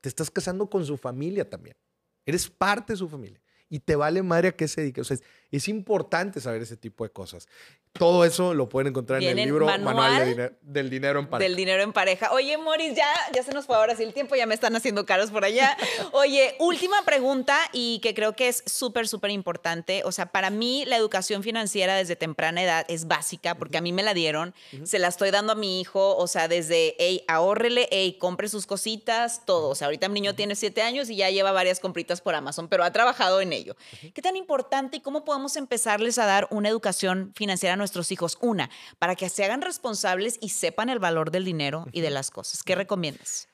[0.00, 1.76] Te estás casando con su familia también.
[2.24, 3.42] Eres parte de su familia.
[3.68, 5.02] Y te vale madre a qué se dedique.
[5.02, 7.46] O sea, es, es importante saber ese tipo de cosas.
[7.92, 11.26] Todo eso lo pueden encontrar en el libro manual Manual de Diner- del Dinero en
[11.26, 11.46] Pareja.
[11.48, 12.32] Del dinero en pareja.
[12.32, 15.04] Oye, Moris, ya, ya se nos fue ahora sí el tiempo, ya me están haciendo
[15.04, 15.76] caros por allá.
[16.12, 20.02] Oye, última pregunta y que creo que es súper, súper importante.
[20.06, 23.92] O sea, para mí la educación financiera desde temprana edad es básica porque a mí
[23.92, 27.88] me la dieron, se la estoy dando a mi hijo, o sea, desde, hey, ahórrele,
[27.92, 29.68] hey, compre sus cositas, todo.
[29.68, 32.68] O sea, ahorita mi niño tiene siete años y ya lleva varias compritas por Amazon,
[32.68, 33.76] pero ha trabajado en ello.
[34.14, 38.38] ¿Qué tan importante y cómo podemos empezarles a dar una educación financiera a nuestros hijos?
[38.40, 42.30] Una, para que se hagan responsables y sepan el valor del dinero y de las
[42.30, 42.62] cosas.
[42.62, 43.48] ¿Qué recomiendas?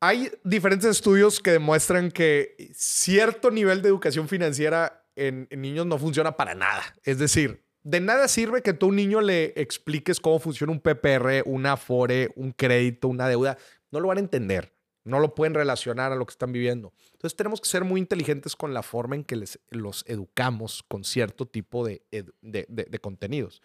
[0.00, 5.98] Hay diferentes estudios que demuestran que cierto nivel de educación financiera en, en niños no
[5.98, 6.82] funciona para nada.
[7.02, 10.80] Es decir, de nada sirve que tú a un niño le expliques cómo funciona un
[10.80, 13.56] PPR, una Afore, un crédito, una deuda.
[13.90, 14.75] No lo van a entender.
[15.06, 16.92] No lo pueden relacionar a lo que están viviendo.
[17.12, 21.04] Entonces tenemos que ser muy inteligentes con la forma en que les, los educamos con
[21.04, 23.62] cierto tipo de, de- contenidos.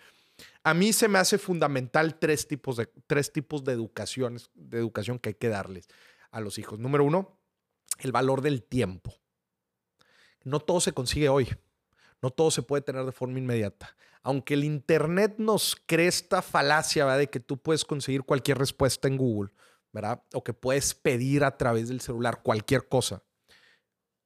[0.63, 5.19] A mí se me hace fundamental tres tipos de, tres tipos de, educaciones, de educación
[5.19, 5.87] que hay que darles
[6.29, 6.79] a los hijos.
[6.79, 7.37] Número uno,
[7.99, 9.13] el valor del tiempo.
[10.43, 11.49] No todo se consigue hoy.
[12.21, 13.95] No todo se puede tener de forma inmediata.
[14.21, 19.17] Aunque el Internet nos cree esta falacia de que tú puedes conseguir cualquier respuesta en
[19.17, 19.51] Google,
[19.91, 20.23] ¿verdad?
[20.33, 23.23] O que puedes pedir a través del celular cualquier cosa.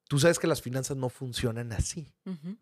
[0.07, 2.13] Tú sabes que las finanzas no funcionan así.
[2.25, 2.57] Ujú.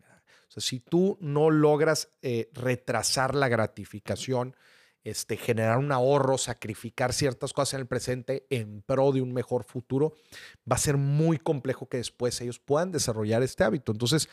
[0.48, 4.56] O sea, si tú no logras eh, retrasar la gratificación,
[5.02, 9.64] este, generar un ahorro, sacrificar ciertas cosas en el presente en pro de un mejor
[9.64, 10.14] futuro,
[10.70, 13.92] va a ser muy complejo que después ellos puedan desarrollar este hábito.
[13.92, 14.28] Entonces,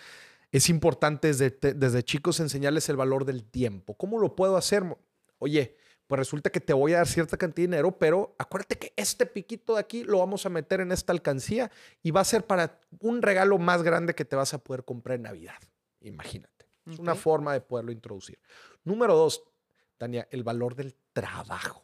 [0.51, 3.97] es importante desde, desde chicos enseñarles el valor del tiempo.
[3.97, 4.83] ¿Cómo lo puedo hacer?
[5.39, 5.75] Oye,
[6.11, 9.25] pues resulta que te voy a dar cierta cantidad de dinero, pero acuérdate que este
[9.25, 11.71] piquito de aquí lo vamos a meter en esta alcancía
[12.03, 15.15] y va a ser para un regalo más grande que te vas a poder comprar
[15.15, 15.55] en Navidad.
[16.01, 16.67] Imagínate.
[16.85, 18.41] Es una forma de poderlo introducir.
[18.83, 19.41] Número dos,
[19.97, 21.81] Tania, el valor del trabajo.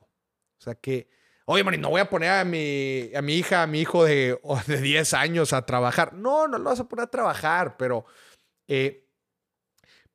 [0.60, 1.08] O sea que,
[1.46, 4.38] oye, Mari, no voy a poner a mi, a mi hija, a mi hijo de,
[4.68, 6.12] de 10 años a trabajar.
[6.12, 8.06] No, no lo vas a poner a trabajar, pero,
[8.68, 9.08] eh,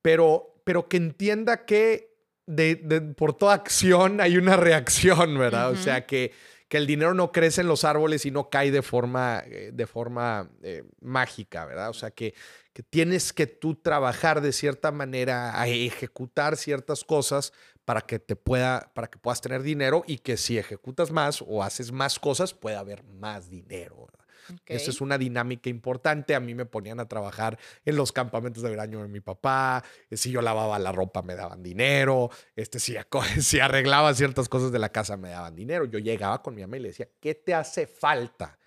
[0.03, 2.12] pero, pero que entienda que
[2.47, 5.71] de, de- por toda acción hay una reacción, ¿verdad?
[5.71, 6.33] O sea que,
[6.69, 9.87] que el dinero no crece en los árboles y no cae de forma, eh, de
[9.87, 11.91] forma eh, mágica, ¿verdad?
[11.91, 12.35] O sea que,
[12.73, 17.53] que tienes que tú trabajar de cierta manera a ejecutar ciertas cosas
[17.85, 21.63] para que te pueda, para que puedas tener dinero y que si ejecutas más o
[21.63, 24.07] haces más cosas pueda haber más dinero.
[24.07, 24.22] ¿verdad?
[24.67, 26.35] Esa es una dinámica importante.
[26.35, 29.83] A mí me ponían a trabajar en los campamentos de verano de mi papá.
[30.11, 32.31] Eh, Si yo lavaba la ropa, me daban dinero.
[32.57, 32.97] Este, si,
[33.41, 35.85] si arreglaba ciertas cosas de la casa, me daban dinero.
[35.85, 38.59] Yo llegaba con mi mamá y le decía, ¿qué te hace falta?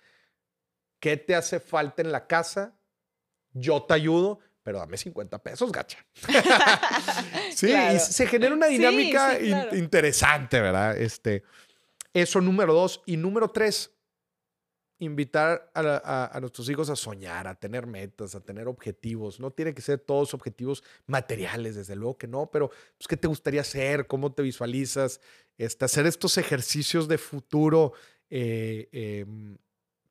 [1.00, 2.74] ¿Qué te hace falta en la casa?
[3.52, 5.98] Yo te ayudo, pero dame 50 pesos, gacha.
[7.54, 7.96] sí, Claro.
[7.96, 9.76] y se genera una dinámica sí, in- claro.
[9.76, 10.96] interesante, ¿verdad?
[10.96, 11.42] Este,
[12.12, 13.02] eso número dos.
[13.06, 13.92] Y número tres,
[14.98, 19.38] invitar a, la- a- a nuestros hijos a soñar, a tener metas, a tener objetivos.
[19.40, 23.28] No tiene que ser todos objetivos materiales, desde luego que no, pero pues, ¿qué te
[23.28, 24.06] gustaría hacer?
[24.06, 25.20] ¿Cómo te visualizas?
[25.58, 27.92] Este, hacer estos ejercicios de futuro,
[28.30, 29.58] eh, em,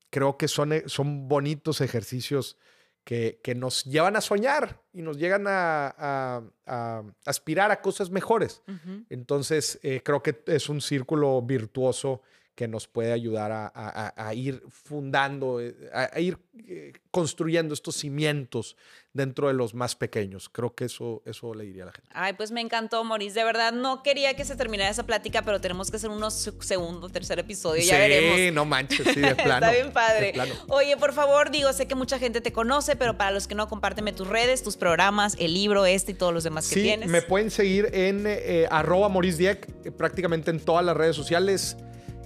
[0.10, 2.58] creo que son, eh, son bonitos ejercicios
[3.04, 8.10] que, que nos llevan a soñar y nos llegan a, a- a aspirar a cosas
[8.10, 8.62] mejores.
[9.10, 12.22] Entonces, eh, creo que es un círculo virtuoso
[12.56, 16.38] que nos puede ayudar a, a- a- a ir fundando, eh, a, a ir
[16.68, 18.78] eh, construyendo estos cimientos
[19.12, 20.48] dentro de los más pequeños.
[20.50, 22.10] Creo que eso, eso le diría a la gente.
[22.14, 23.34] Ay, pues me encantó, Moris.
[23.34, 26.54] De verdad, no quería que se terminara esa plática, pero tenemos que hacer unos se-
[26.62, 27.84] segundo, tercer episodio.
[27.84, 28.54] Ya veremos.
[28.54, 29.66] no manches, sí, de plano.
[29.66, 30.34] Está bien padre.
[30.70, 33.68] Oye, por favor, digo, sé que mucha gente te conoce, pero para los que no,
[33.68, 37.10] compárteme tus redes, tus programas, el libro este y todos los demás que Sí, tienes.
[37.10, 41.76] me pueden seguir en eh, arroba Dieck, eh, prácticamente en todas las redes sociales.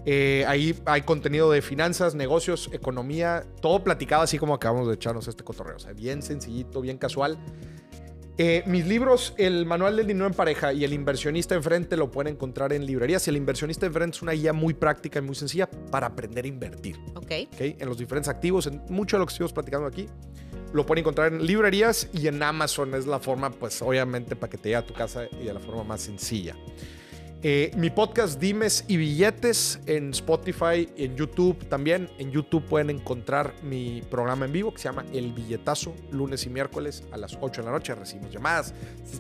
[0.06, 5.28] Eh, ahí hay contenido de finanzas, negocios, economía, todo platicado así como acabamos de echarnos
[5.28, 5.76] este cotorreo.
[5.76, 7.38] O sea, bien sencillito, bien casual.
[8.42, 12.36] Eh, mis libros, el Manual del Dinero en Pareja y El Inversionista Enfrente lo pueden
[12.36, 13.28] encontrar en librerías.
[13.28, 16.98] El Inversionista Enfrente es una guía muy práctica y muy sencilla para aprender a invertir.
[17.16, 17.32] Ok.
[17.54, 17.60] ¿ok?
[17.60, 20.08] En los diferentes activos, en mucho de lo que estuvimos platicando aquí.
[20.72, 24.58] Lo pueden encontrar en librerías y en Amazon es la forma, pues obviamente, para que
[24.58, 26.56] te llegue a tu casa y de la forma más sencilla.
[27.42, 32.10] Eh, mi podcast Dimes y Billetes en Spotify, en YouTube también.
[32.18, 36.50] En YouTube pueden encontrar mi programa en vivo que se llama El Billetazo, lunes y
[36.50, 37.96] miércoles a las 8 de la noche.
[37.96, 38.74] Recibimos llamadas.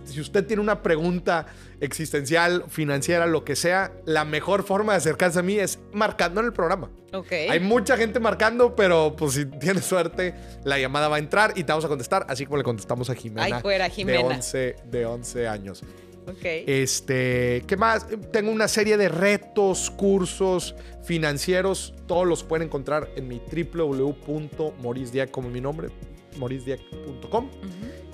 [0.03, 1.45] Si, usted tiene una pregunta
[1.79, 6.47] existencial, financiera, lo que sea, la mejor forma de acercarse a mí es marcando en
[6.47, 6.89] el programa.
[7.13, 7.31] Ok.
[7.49, 11.63] Hay mucha gente marcando, pero pues si tienes suerte, la llamada va a entrar y
[11.63, 13.45] te vamos a contestar, así como le contestamos a Jimena.
[13.45, 14.19] Ay, fuera, Jimena.
[14.19, 15.83] De 11, de 11 años.
[16.29, 16.43] Ok.
[16.43, 18.05] Este, ¿qué más?
[18.31, 21.93] Tengo una serie de retos, cursos financieros.
[22.07, 23.41] Todos los pueden encontrar en mi
[23.73, 25.89] www.morisdiac, como mi nombre,
[26.37, 27.49] morisdiac.com.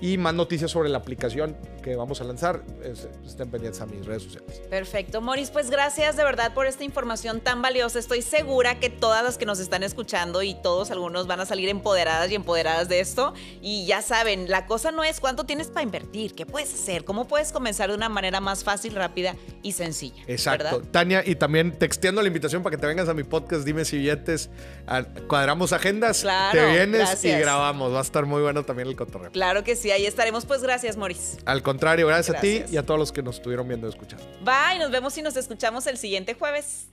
[0.01, 2.63] Y más noticias sobre la aplicación que vamos a lanzar.
[2.83, 4.61] es- estén pendientes a mis redes sociales.
[4.69, 7.97] Perfecto, Moris, pues gracias de verdad por esta información tan valiosa.
[7.97, 11.69] Estoy segura que todas las que nos están escuchando y todos algunos van a salir
[11.69, 13.33] empoderadas y empoderadas de esto.
[13.61, 17.27] Y ya saben, la cosa no es cuánto tienes para invertir, qué puedes hacer, cómo
[17.27, 20.23] puedes comenzar de una manera más fácil, rápida y sencilla.
[20.27, 20.65] Exacto.
[20.65, 20.89] ¿verdad?
[20.91, 23.97] Tania, y también texteando la invitación para que te vengas a mi podcast, dime si
[23.97, 24.49] billetes,
[25.27, 27.37] cuadramos agendas, Claro, te vienes gracias.
[27.37, 27.91] y grabamos.
[28.05, 29.31] Estar muy bueno también el cotorreo.
[29.31, 30.45] Claro que sí, ahí estaremos.
[30.45, 31.37] Pues gracias, Moris.
[31.45, 32.65] Al contrario, gracias, a Gracias.
[32.67, 34.25] ti y a todos los que nos estuvieron viendo y escuchando.
[34.41, 36.87] Bye, nos vemos y nos escuchamos el siguiente jueves.